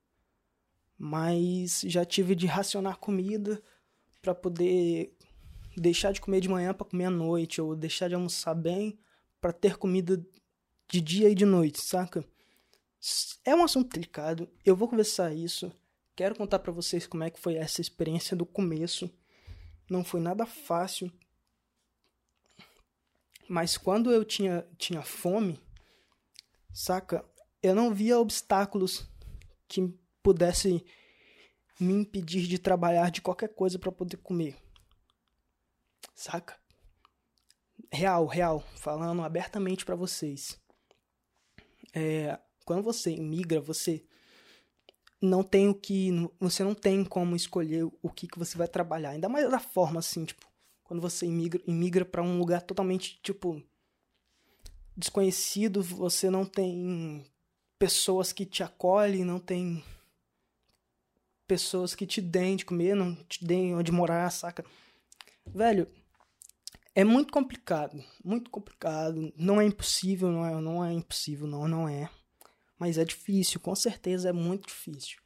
Mas 0.99 1.83
já 1.87 2.05
tive 2.05 2.35
de 2.35 2.47
racionar 2.47 2.99
comida 2.99 3.63
para 4.21 4.35
poder 4.35 5.15
deixar 5.77 6.13
de 6.13 6.21
comer 6.21 6.41
de 6.41 6.49
manhã 6.49 6.73
para 6.73 6.87
comer 6.87 7.05
à 7.05 7.11
noite, 7.11 7.61
ou 7.61 7.77
deixar 7.77 8.09
de 8.09 8.15
almoçar 8.15 8.55
bem 8.55 8.99
para 9.41 9.53
ter 9.53 9.77
comida 9.77 10.25
de 10.89 11.01
dia 11.01 11.29
e 11.29 11.35
de 11.35 11.45
noite, 11.45 11.81
saca? 11.81 12.25
É 13.45 13.55
um 13.55 13.63
assunto 13.63 13.93
delicado, 13.93 14.49
eu 14.65 14.75
vou 14.75 14.89
conversar 14.89 15.35
isso. 15.35 15.71
Quero 16.17 16.35
contar 16.35 16.61
para 16.61 16.73
vocês 16.73 17.07
como 17.07 17.25
é 17.25 17.31
que 17.31 17.39
foi 17.39 17.57
essa 17.57 17.83
experiência 17.83 18.35
do 18.35 18.47
começo. 18.47 19.11
Não 19.89 20.03
foi 20.03 20.19
nada 20.19 20.47
fácil. 20.47 21.13
Mas 23.47 23.77
quando 23.77 24.11
eu 24.11 24.25
tinha, 24.25 24.67
tinha 24.79 25.03
fome, 25.03 25.61
saca? 26.73 27.23
Eu 27.63 27.75
não 27.75 27.93
via 27.93 28.19
obstáculos 28.19 29.07
que 29.69 29.95
pudessem 30.23 30.83
me 31.79 31.93
impedir 31.93 32.47
de 32.47 32.59
trabalhar 32.59 33.11
de 33.11 33.21
qualquer 33.21 33.49
coisa 33.49 33.79
para 33.79 33.93
poder 33.93 34.17
comer. 34.17 34.57
Saca? 36.15 36.59
Real, 37.93 38.25
real, 38.27 38.61
falando 38.77 39.23
abertamente 39.23 39.85
para 39.85 39.95
vocês. 39.95 40.59
É, 41.93 42.41
quando 42.65 42.83
você 42.83 43.11
imigra, 43.11 43.61
você 43.61 44.03
não 45.21 45.43
tem 45.43 45.69
o 45.69 45.75
que. 45.75 46.11
Você 46.39 46.63
não 46.63 46.75
tem 46.75 47.05
como 47.05 47.37
escolher 47.37 47.85
o 48.03 48.11
que, 48.11 48.27
que 48.27 48.39
você 48.39 48.57
vai 48.57 48.69
trabalhar. 48.69 49.11
Ainda 49.11 49.29
mais 49.29 49.51
da 49.51 49.59
forma 49.59 50.01
assim, 50.01 50.25
tipo, 50.25 50.47
quando 50.85 51.01
você 51.01 51.27
imigra, 51.27 51.61
imigra 51.67 52.05
para 52.05 52.23
um 52.23 52.39
lugar 52.39 52.63
totalmente, 52.63 53.19
tipo, 53.23 53.63
desconhecido, 54.97 55.83
você 55.83 56.31
não 56.31 56.45
tem 56.45 57.25
pessoas 57.79 58.33
que 58.33 58.47
te 58.47 58.63
acolhem, 58.63 59.25
não 59.25 59.39
tem 59.39 59.83
pessoas 61.47 61.95
que 61.95 62.07
te 62.07 62.21
deem 62.21 62.57
de 62.57 62.65
comer, 62.65 62.95
não 62.95 63.15
te 63.15 63.45
deem 63.45 63.75
onde 63.75 63.93
morar, 63.93 64.31
saca? 64.31 64.65
Velho, 65.47 65.89
é 66.95 67.05
muito 67.05 67.33
complicado, 67.33 68.03
muito 68.25 68.51
complicado. 68.51 69.33
Não 69.37 69.61
é 69.61 69.65
impossível, 69.65 70.31
não 70.31 70.47
é, 70.47 70.61
não 70.61 70.85
é 70.85 70.93
impossível, 70.93 71.47
não, 71.47 71.69
não 71.69 71.89
é. 71.89 72.09
Mas 72.79 72.99
é 72.99 73.05
difícil, 73.05 73.61
com 73.61 73.75
certeza 73.75 74.29
é 74.29 74.33
muito 74.33 74.69
difícil. 74.69 75.19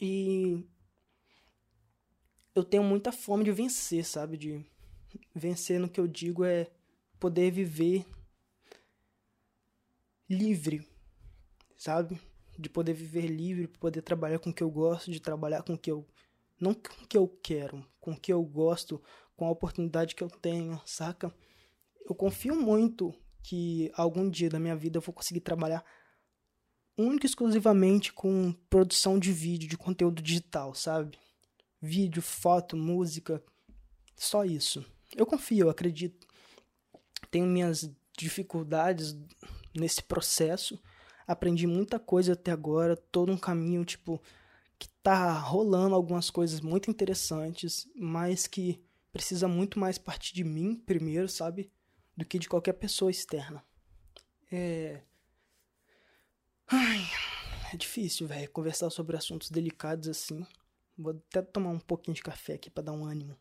E 0.00 0.64
eu 2.54 2.64
tenho 2.64 2.82
muita 2.82 3.12
fome 3.12 3.44
de 3.44 3.52
vencer, 3.52 4.04
sabe? 4.04 4.36
De 4.36 4.64
vencer 5.34 5.78
no 5.78 5.88
que 5.88 6.00
eu 6.00 6.06
digo 6.06 6.44
é 6.44 6.70
poder 7.18 7.50
viver 7.50 8.04
livre, 10.28 10.86
sabe? 11.76 12.20
De 12.58 12.68
poder 12.68 12.92
viver 12.92 13.26
livre, 13.26 13.68
poder 13.68 14.02
trabalhar 14.02 14.38
com 14.38 14.50
o 14.50 14.54
que 14.54 14.62
eu 14.62 14.70
gosto, 14.70 15.10
de 15.10 15.20
trabalhar 15.20 15.62
com 15.62 15.74
o 15.74 15.78
que 15.78 15.90
eu 15.90 16.06
não 16.60 16.72
com 16.72 17.04
o 17.04 17.06
que 17.06 17.16
eu 17.18 17.28
quero, 17.42 17.84
com 18.00 18.12
o 18.12 18.20
que 18.20 18.32
eu 18.32 18.42
gosto, 18.42 19.02
com 19.36 19.46
a 19.46 19.50
oportunidade 19.50 20.14
que 20.14 20.22
eu 20.22 20.30
tenho, 20.30 20.80
saca? 20.86 21.34
Eu 22.08 22.14
confio 22.14 22.54
muito 22.54 23.12
que 23.42 23.90
algum 23.94 24.28
dia 24.30 24.48
da 24.48 24.60
minha 24.60 24.76
vida 24.76 24.98
eu 24.98 25.02
vou 25.02 25.12
conseguir 25.12 25.40
trabalhar 25.40 25.84
única 26.96 27.26
e 27.26 27.28
exclusivamente 27.28 28.12
com 28.12 28.54
produção 28.70 29.18
de 29.18 29.32
vídeo, 29.32 29.68
de 29.68 29.76
conteúdo 29.76 30.22
digital, 30.22 30.74
sabe? 30.74 31.18
Vídeo, 31.80 32.22
foto, 32.22 32.76
música, 32.76 33.42
só 34.16 34.44
isso. 34.44 34.84
Eu 35.14 35.26
confio, 35.26 35.66
eu 35.66 35.70
acredito. 35.70 36.26
Tenho 37.30 37.46
minhas 37.46 37.90
dificuldades 38.16 39.16
nesse 39.74 40.02
processo. 40.02 40.80
Aprendi 41.26 41.66
muita 41.66 41.98
coisa 41.98 42.34
até 42.34 42.50
agora, 42.50 42.96
todo 42.96 43.32
um 43.32 43.36
caminho, 43.36 43.84
tipo, 43.84 44.22
que 44.78 44.88
tá 45.02 45.32
rolando 45.32 45.94
algumas 45.94 46.30
coisas 46.30 46.60
muito 46.60 46.90
interessantes, 46.90 47.88
mas 47.96 48.46
que 48.46 48.82
precisa 49.12 49.48
muito 49.48 49.78
mais 49.78 49.96
partir 49.96 50.34
de 50.34 50.44
mim 50.44 50.74
primeiro, 50.74 51.28
sabe? 51.28 51.70
Do 52.16 52.24
que 52.24 52.38
de 52.38 52.48
qualquer 52.48 52.74
pessoa 52.74 53.10
externa. 53.10 53.64
É. 54.50 55.00
Ai, 56.66 57.02
é 57.72 57.76
difícil, 57.76 58.26
velho, 58.26 58.50
conversar 58.50 58.90
sobre 58.90 59.16
assuntos 59.16 59.50
delicados 59.50 60.08
assim. 60.08 60.46
Vou 60.96 61.12
até 61.12 61.42
tomar 61.42 61.70
um 61.70 61.78
pouquinho 61.78 62.14
de 62.14 62.22
café 62.22 62.54
aqui 62.54 62.70
para 62.70 62.84
dar 62.84 62.92
um 62.92 63.04
ânimo. 63.04 63.36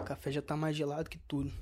O 0.00 0.04
café 0.04 0.30
já 0.30 0.42
tá 0.42 0.56
mais 0.56 0.76
gelado 0.76 1.08
que 1.08 1.18
tudo. 1.18 1.52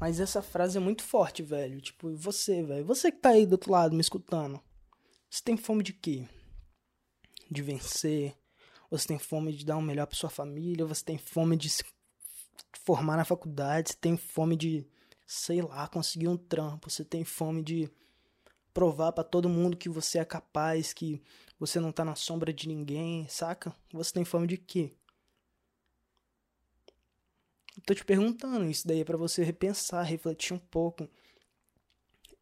Mas 0.00 0.20
essa 0.20 0.40
frase 0.40 0.76
é 0.76 0.80
muito 0.80 1.02
forte, 1.02 1.42
velho. 1.42 1.80
Tipo, 1.80 2.14
você, 2.14 2.62
velho. 2.62 2.84
Você 2.84 3.10
que 3.10 3.18
tá 3.18 3.30
aí 3.30 3.44
do 3.44 3.52
outro 3.52 3.72
lado 3.72 3.94
me 3.94 4.00
escutando. 4.00 4.60
Você 5.28 5.42
tem 5.42 5.56
fome 5.56 5.82
de 5.82 5.92
quê? 5.92 6.26
De 7.50 7.62
vencer? 7.62 8.36
Você 8.90 9.08
tem 9.08 9.18
fome 9.18 9.52
de 9.52 9.64
dar 9.66 9.76
o 9.76 9.80
um 9.80 9.82
melhor 9.82 10.06
pra 10.06 10.16
sua 10.16 10.30
família? 10.30 10.86
Você 10.86 11.04
tem 11.04 11.18
fome 11.18 11.56
de 11.56 11.68
se 11.68 11.84
formar 12.84 13.16
na 13.16 13.24
faculdade? 13.24 13.90
Você 13.90 13.96
tem 13.96 14.16
fome 14.16 14.56
de, 14.56 14.86
sei 15.26 15.62
lá, 15.62 15.88
conseguir 15.88 16.28
um 16.28 16.36
trampo? 16.36 16.90
Você 16.90 17.04
tem 17.04 17.24
fome 17.24 17.62
de 17.62 17.90
provar 18.72 19.12
para 19.12 19.24
todo 19.24 19.48
mundo 19.48 19.76
que 19.76 19.88
você 19.88 20.18
é 20.18 20.24
capaz, 20.24 20.92
que 20.92 21.22
você 21.58 21.80
não 21.80 21.90
tá 21.90 22.04
na 22.04 22.14
sombra 22.14 22.52
de 22.52 22.68
ninguém, 22.68 23.26
saca? 23.28 23.74
Você 23.92 24.12
tem 24.12 24.24
fome 24.24 24.46
de 24.46 24.56
quê? 24.56 24.92
Tô 27.86 27.94
te 27.94 28.04
perguntando 28.04 28.64
isso 28.68 28.86
daí 28.86 29.00
é 29.00 29.04
para 29.04 29.16
você 29.16 29.42
repensar, 29.42 30.02
refletir 30.02 30.52
um 30.52 30.58
pouco. 30.58 31.08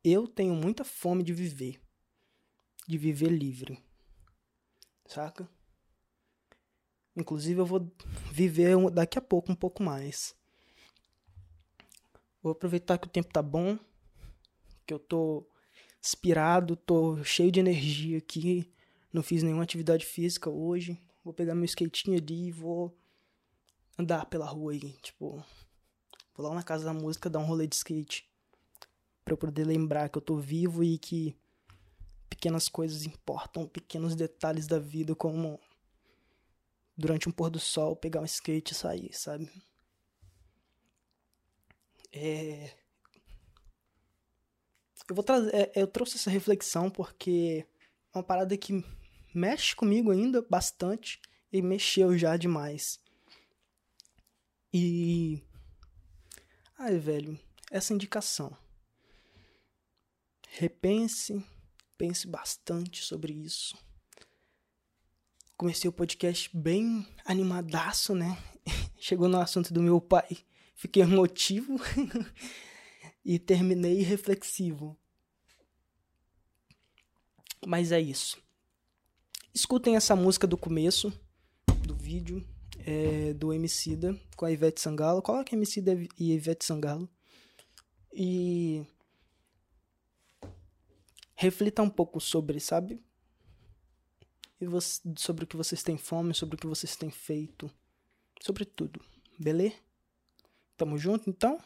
Eu 0.03 0.27
tenho 0.27 0.55
muita 0.55 0.85
fome 0.85 1.23
de 1.23 1.33
viver. 1.33 1.81
De 2.87 2.97
viver 2.97 3.29
livre. 3.29 3.83
Saca? 5.07 5.49
Inclusive 7.17 7.61
eu 7.61 7.67
vou 7.67 7.91
viver 8.31 8.77
daqui 8.91 9.19
a 9.19 9.23
pouco 9.23 9.51
um 9.51 9.55
pouco 9.55 9.83
mais. 9.83 10.35
Vou 12.43 12.53
aproveitar 12.53 12.99
que 12.99 13.07
o 13.07 13.11
tempo 13.11 13.33
tá 13.33 13.43
bom, 13.43 13.79
que 14.87 14.93
eu 14.93 14.99
tô 14.99 15.47
inspirado, 16.03 16.77
tô 16.77 17.25
cheio 17.25 17.51
de 17.51 17.59
energia 17.59 18.19
aqui. 18.19 18.71
Não 19.13 19.23
fiz 19.23 19.43
nenhuma 19.43 19.63
atividade 19.63 20.05
física 20.05 20.51
hoje. 20.51 21.01
Vou 21.25 21.33
pegar 21.33 21.55
meu 21.55 21.65
skatinho 21.65 22.19
ali 22.19 22.49
e 22.49 22.53
vou 22.53 22.97
andar 23.99 24.27
pela 24.27 24.47
rua 24.47 24.73
aí, 24.73 24.93
tipo, 25.03 25.43
vou 26.37 26.47
lá 26.47 26.55
na 26.55 26.63
casa 26.63 26.85
da 26.85 26.93
música 26.93 27.31
dar 27.31 27.39
um 27.39 27.47
rolê 27.47 27.67
de 27.67 27.75
skate. 27.75 28.29
Pra 29.25 29.33
eu 29.33 29.39
poder 29.39 29.65
lembrar 29.65 30.09
que 30.09 30.19
eu 30.19 30.23
tô 30.23 30.37
vivo 30.37 30.85
e 30.85 30.99
que 30.99 31.35
pequenas 32.29 32.69
coisas 32.69 33.07
importam, 33.07 33.67
pequenos 33.67 34.15
detalhes 34.15 34.67
da 34.67 34.79
vida, 34.79 35.15
como 35.17 35.59
durante 36.97 37.29
um 37.29 37.33
pôr 37.33 37.51
do 37.51 37.59
sol 37.59 37.95
pegar 37.95 38.21
um 38.21 38.25
skate 38.25 38.73
e 38.73 38.77
sair, 38.77 39.13
sabe? 39.13 39.51
É... 42.13 42.75
Eu 45.09 45.15
vou 45.15 45.23
trazer, 45.23 45.55
é, 45.55 45.73
eu 45.77 45.87
trouxe 45.87 46.17
essa 46.17 46.31
reflexão 46.31 46.91
porque 46.91 47.65
é 48.13 48.19
uma 48.19 48.25
parada 48.25 48.57
que 48.57 48.85
mexe 49.35 49.77
comigo 49.77 50.11
ainda 50.11 50.43
bastante 50.43 51.21
e 51.53 51.63
mexeu 51.63 52.17
já 52.19 52.37
demais. 52.37 52.99
E. 54.73 55.43
Ai, 56.77 56.99
velho, 56.99 57.39
essa 57.71 57.95
indicação. 57.95 58.57
Repense, 60.49 61.45
pense 61.97 62.27
bastante 62.27 63.05
sobre 63.05 63.33
isso. 63.33 63.77
Comecei 65.57 65.89
o 65.89 65.93
podcast 65.93 66.55
bem 66.55 67.07
animadaço, 67.25 68.15
né? 68.15 68.37
Chegou 69.01 69.27
no 69.27 69.41
assunto 69.41 69.73
do 69.73 69.83
meu 69.83 70.01
pai, 70.01 70.39
fiquei 70.75 71.03
emotivo 71.03 71.81
e 73.25 73.39
terminei 73.39 74.03
reflexivo. 74.03 74.95
Mas 77.67 77.91
é 77.91 77.99
isso. 77.99 78.37
Escutem 79.55 79.97
essa 79.97 80.15
música 80.15 80.47
do 80.47 80.59
começo 80.59 81.11
do 81.87 81.97
vídeo 81.97 82.47
é, 82.81 83.33
do 83.33 83.51
Emicida 83.51 84.15
com 84.37 84.45
a 84.45 84.53
Ivete 84.53 84.81
Sangalo. 84.81 85.23
Coloca 85.23 85.55
Emicida 85.55 85.93
e 86.19 86.33
Ivete 86.33 86.67
Sangalo. 86.67 87.09
E 88.13 88.85
reflita 91.35 91.83
um 91.83 91.89
pouco 91.89 92.21
sobre, 92.21 92.61
sabe? 92.61 93.03
E 94.61 94.67
você, 94.67 95.03
sobre 95.17 95.45
o 95.45 95.47
que 95.47 95.57
vocês 95.57 95.83
têm 95.83 95.99
fome, 95.99 96.35
sobre 96.35 96.57
o 96.57 96.59
que 96.59 96.67
vocês 96.67 96.97
têm 96.97 97.11
feito, 97.11 97.71
sobre 98.41 98.65
tudo, 98.65 99.05
beleza? 99.39 99.77
Tamo 100.77 100.99
junto 100.99 101.29
então? 101.29 101.59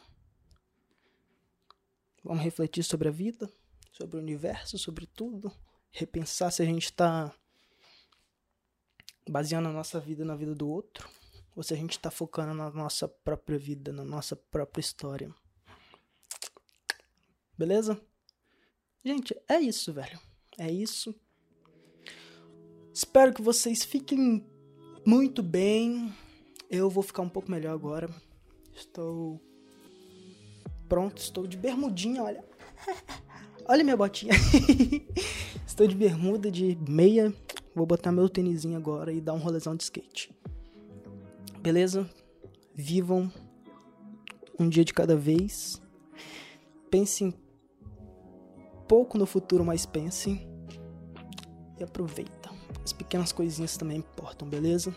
Vamos 2.23 2.43
refletir 2.43 2.83
sobre 2.83 3.07
a 3.07 3.11
vida, 3.11 3.51
sobre 3.91 4.17
o 4.17 4.19
universo, 4.19 4.77
sobre 4.77 5.05
tudo, 5.05 5.51
repensar 5.91 6.51
se 6.51 6.61
a 6.61 6.65
gente 6.65 6.85
está 6.85 7.33
baseando 9.29 9.69
a 9.69 9.73
nossa 9.73 9.99
vida 9.99 10.23
na 10.23 10.35
vida 10.35 10.53
do 10.53 10.69
outro, 10.69 11.09
ou 11.55 11.63
se 11.63 11.73
a 11.73 11.77
gente 11.77 11.99
tá 11.99 12.11
focando 12.11 12.53
na 12.53 12.69
nossa 12.71 13.07
própria 13.07 13.57
vida, 13.57 13.91
na 13.91 14.03
nossa 14.03 14.35
própria 14.35 14.81
história. 14.81 15.33
Beleza? 17.57 18.01
Gente, 19.03 19.35
é 19.47 19.59
isso, 19.59 19.91
velho. 19.93 20.19
É 20.57 20.71
isso. 20.71 21.13
Espero 22.93 23.33
que 23.33 23.41
vocês 23.41 23.83
fiquem 23.83 24.45
muito 25.05 25.41
bem. 25.41 26.13
Eu 26.69 26.89
vou 26.89 27.03
ficar 27.03 27.21
um 27.21 27.29
pouco 27.29 27.49
melhor 27.49 27.73
agora. 27.73 28.09
Estou 28.73 29.39
pronto, 30.87 31.17
estou 31.17 31.47
de 31.47 31.57
bermudinha, 31.57 32.23
olha. 32.23 32.43
olha 33.65 33.83
minha 33.83 33.97
botinha. 33.97 34.33
estou 35.65 35.87
de 35.87 35.95
bermuda, 35.95 36.51
de 36.51 36.77
meia, 36.87 37.33
Vou 37.73 37.85
botar 37.85 38.11
meu 38.11 38.27
tênisinho 38.27 38.77
agora 38.77 39.13
e 39.13 39.21
dar 39.21 39.33
um 39.33 39.37
rolezão 39.37 39.75
de 39.75 39.83
skate. 39.83 40.29
Beleza? 41.61 42.09
Vivam 42.75 43.31
um 44.59 44.67
dia 44.67 44.83
de 44.83 44.93
cada 44.93 45.15
vez. 45.15 45.81
Pensem 46.89 47.33
pouco 48.89 49.17
no 49.17 49.25
futuro, 49.25 49.63
mas 49.63 49.85
pensem. 49.85 50.45
E 51.79 51.83
aproveita. 51.83 52.40
As 52.91 52.93
pequenas 52.93 53.31
coisinhas 53.31 53.77
também 53.77 53.99
importam, 53.99 54.49
beleza? 54.49 54.93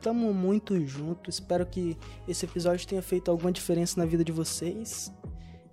Tamo 0.00 0.32
muito 0.32 0.80
junto. 0.86 1.28
Espero 1.28 1.66
que 1.66 1.98
esse 2.26 2.46
episódio 2.46 2.88
tenha 2.88 3.02
feito 3.02 3.30
alguma 3.30 3.52
diferença 3.52 4.00
na 4.00 4.06
vida 4.06 4.24
de 4.24 4.32
vocês. 4.32 5.12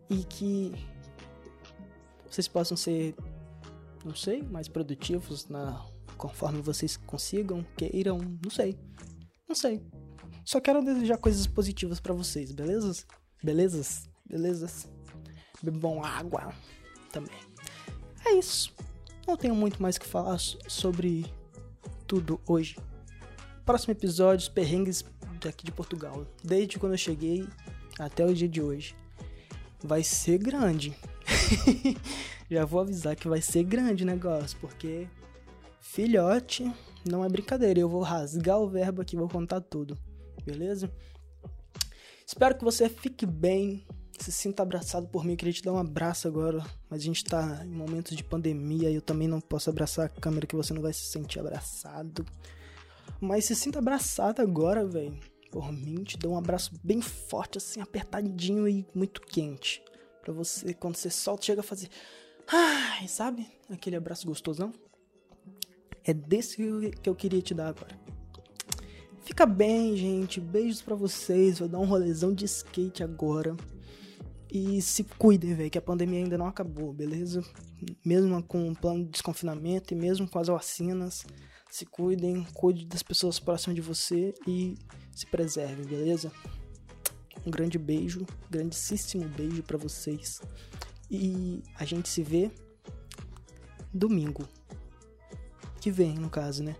E 0.09 0.25
que 0.25 0.73
vocês 2.29 2.49
possam 2.49 2.75
ser 2.75 3.15
não 4.03 4.13
sei, 4.13 4.43
mais 4.43 4.67
produtivos 4.67 5.47
na 5.47 5.85
conforme 6.17 6.61
vocês 6.61 6.97
consigam, 6.97 7.65
queiram, 7.77 8.17
não 8.43 8.51
sei. 8.51 8.77
Não 9.47 9.55
sei. 9.55 9.81
Só 10.43 10.59
quero 10.59 10.83
desejar 10.83 11.17
coisas 11.17 11.47
positivas 11.47 12.01
para 12.01 12.13
vocês, 12.13 12.51
belezas? 12.51 13.07
Belezas? 13.41 14.09
Belezas? 14.25 14.89
Bebam 15.63 16.03
água 16.03 16.53
também. 17.09 17.39
É 18.25 18.33
isso. 18.33 18.73
Não 19.27 19.35
tenho 19.35 19.55
muito 19.55 19.81
mais 19.81 19.97
que 19.97 20.05
falar 20.05 20.37
sobre 20.39 21.25
tudo 22.05 22.39
hoje. 22.45 22.77
Próximo 23.65 23.91
episódio, 23.91 24.43
os 24.43 24.49
perrengues 24.49 25.03
daqui 25.41 25.65
de 25.65 25.71
Portugal. 25.71 26.27
Desde 26.43 26.77
quando 26.77 26.91
eu 26.93 26.97
cheguei 26.97 27.47
até 27.97 28.23
o 28.23 28.33
dia 28.33 28.47
de 28.47 28.61
hoje. 28.61 28.95
Vai 29.83 30.03
ser 30.03 30.37
grande. 30.37 30.95
Já 32.49 32.65
vou 32.65 32.81
avisar 32.81 33.15
que 33.15 33.27
vai 33.27 33.41
ser 33.41 33.63
grande 33.63 34.03
o 34.03 34.07
negócio, 34.07 34.57
porque 34.59 35.07
filhote 35.81 36.71
não 37.03 37.25
é 37.25 37.29
brincadeira. 37.29 37.79
Eu 37.79 37.89
vou 37.89 38.01
rasgar 38.01 38.59
o 38.59 38.69
verbo 38.69 39.01
aqui, 39.01 39.15
vou 39.15 39.27
contar 39.27 39.61
tudo, 39.61 39.97
beleza? 40.43 40.91
Espero 42.25 42.55
que 42.55 42.63
você 42.63 42.87
fique 42.87 43.25
bem, 43.25 43.85
se 44.23 44.31
sinta 44.31 44.63
abraçado 44.63 45.07
por 45.07 45.23
mim. 45.23 45.31
Eu 45.31 45.37
queria 45.37 45.53
te 45.53 45.63
dar 45.63 45.73
um 45.73 45.77
abraço 45.77 46.27
agora, 46.27 46.65
mas 46.89 47.01
a 47.01 47.05
gente 47.05 47.23
tá 47.23 47.61
em 47.65 47.69
momentos 47.69 48.15
de 48.15 48.23
pandemia 48.23 48.89
e 48.89 48.95
eu 48.95 49.01
também 49.01 49.27
não 49.27 49.41
posso 49.41 49.69
abraçar 49.69 50.05
a 50.05 50.09
câmera 50.09 50.47
que 50.47 50.55
você 50.55 50.73
não 50.73 50.81
vai 50.81 50.93
se 50.93 51.05
sentir 51.05 51.39
abraçado. 51.39 52.25
Mas 53.19 53.45
se 53.45 53.55
sinta 53.55 53.79
abraçado 53.79 54.41
agora, 54.41 54.85
velho. 54.85 55.17
Por 55.51 55.71
mim, 55.71 56.03
te 56.03 56.17
dou 56.17 56.33
um 56.33 56.37
abraço 56.37 56.71
bem 56.83 57.01
forte, 57.01 57.57
assim, 57.57 57.79
apertadinho 57.79 58.67
e 58.67 58.85
muito 58.93 59.21
quente. 59.21 59.81
Pra 60.21 60.33
você, 60.33 60.73
quando 60.73 60.95
você 60.95 61.09
solta, 61.09 61.45
chega 61.45 61.61
a 61.61 61.63
fazer. 61.63 61.89
Ai, 62.47 63.07
sabe? 63.07 63.47
Aquele 63.69 63.95
abraço 63.95 64.27
gostosão. 64.27 64.73
É 66.03 66.13
desse 66.13 66.57
que 67.01 67.09
eu 67.09 67.15
queria 67.15 67.41
te 67.41 67.53
dar 67.53 67.69
agora. 67.69 67.97
Fica 69.23 69.45
bem, 69.45 69.95
gente. 69.97 70.39
Beijos 70.39 70.81
para 70.81 70.95
vocês. 70.95 71.59
Vou 71.59 71.67
dar 71.67 71.79
um 71.79 71.85
rolezão 71.85 72.33
de 72.33 72.45
skate 72.45 73.03
agora. 73.03 73.55
E 74.57 74.81
se 74.81 75.03
cuidem, 75.03 75.53
velho, 75.53 75.69
que 75.69 75.77
a 75.77 75.81
pandemia 75.81 76.19
ainda 76.19 76.37
não 76.37 76.47
acabou, 76.47 76.93
beleza? 76.93 77.43
Mesmo 78.05 78.41
com 78.41 78.69
o 78.69 78.73
plano 78.73 79.03
de 79.03 79.11
desconfinamento 79.11 79.93
e 79.93 79.97
mesmo 79.97 80.29
com 80.29 80.39
as 80.39 80.47
vacinas, 80.47 81.25
se 81.69 81.85
cuidem, 81.85 82.47
cuide 82.53 82.85
das 82.85 83.03
pessoas 83.03 83.37
próximas 83.37 83.75
de 83.75 83.81
você 83.81 84.33
e 84.47 84.77
se 85.13 85.25
preservem, 85.25 85.85
beleza? 85.85 86.31
Um 87.45 87.51
grande 87.51 87.77
beijo, 87.77 88.25
grandíssimo 88.49 89.27
beijo 89.27 89.61
para 89.61 89.77
vocês. 89.77 90.41
E 91.11 91.61
a 91.75 91.83
gente 91.83 92.07
se 92.07 92.23
vê 92.23 92.49
domingo. 93.93 94.47
Que 95.81 95.91
vem, 95.91 96.15
no 96.15 96.29
caso, 96.29 96.63
né? 96.63 96.77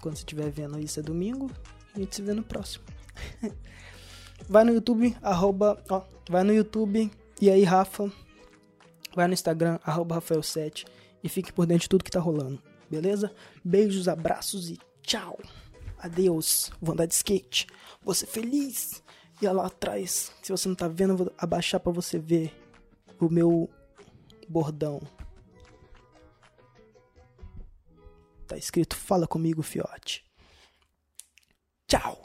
Quando 0.00 0.16
você 0.16 0.22
estiver 0.22 0.50
vendo 0.50 0.76
isso 0.80 0.98
é 0.98 1.04
domingo, 1.04 1.48
a 1.94 2.00
gente 2.00 2.16
se 2.16 2.20
vê 2.20 2.34
no 2.34 2.42
próximo. 2.42 2.84
vai 4.48 4.64
no 4.64 4.72
YouTube, 4.72 5.16
arroba, 5.22 5.82
ó, 5.88 6.02
vai 6.28 6.42
no 6.44 6.52
YouTube, 6.52 7.10
e 7.40 7.50
aí, 7.50 7.64
Rafa, 7.64 8.10
vai 9.14 9.26
no 9.26 9.34
Instagram, 9.34 9.78
arroba 9.84 10.20
Rafael7, 10.20 10.86
e 11.22 11.28
fique 11.28 11.52
por 11.52 11.66
dentro 11.66 11.82
de 11.82 11.88
tudo 11.88 12.04
que 12.04 12.10
tá 12.10 12.20
rolando, 12.20 12.62
beleza? 12.90 13.32
Beijos, 13.64 14.08
abraços 14.08 14.70
e 14.70 14.78
tchau! 15.02 15.38
Adeus, 15.98 16.72
vou 16.80 16.94
andar 16.94 17.06
de 17.06 17.14
skate, 17.14 17.66
vou 18.02 18.14
ser 18.14 18.26
feliz! 18.26 19.02
E 19.42 19.48
lá 19.48 19.66
atrás, 19.66 20.32
se 20.42 20.52
você 20.52 20.68
não 20.68 20.74
tá 20.74 20.86
vendo, 20.86 21.14
eu 21.14 21.16
vou 21.16 21.32
abaixar 21.38 21.80
para 21.80 21.92
você 21.92 22.18
ver 22.18 22.54
o 23.18 23.30
meu 23.30 23.70
bordão. 24.46 25.00
Tá 28.46 28.56
escrito 28.58 28.96
Fala 28.96 29.26
comigo, 29.26 29.62
fiote. 29.62 30.24
Tchau! 31.86 32.22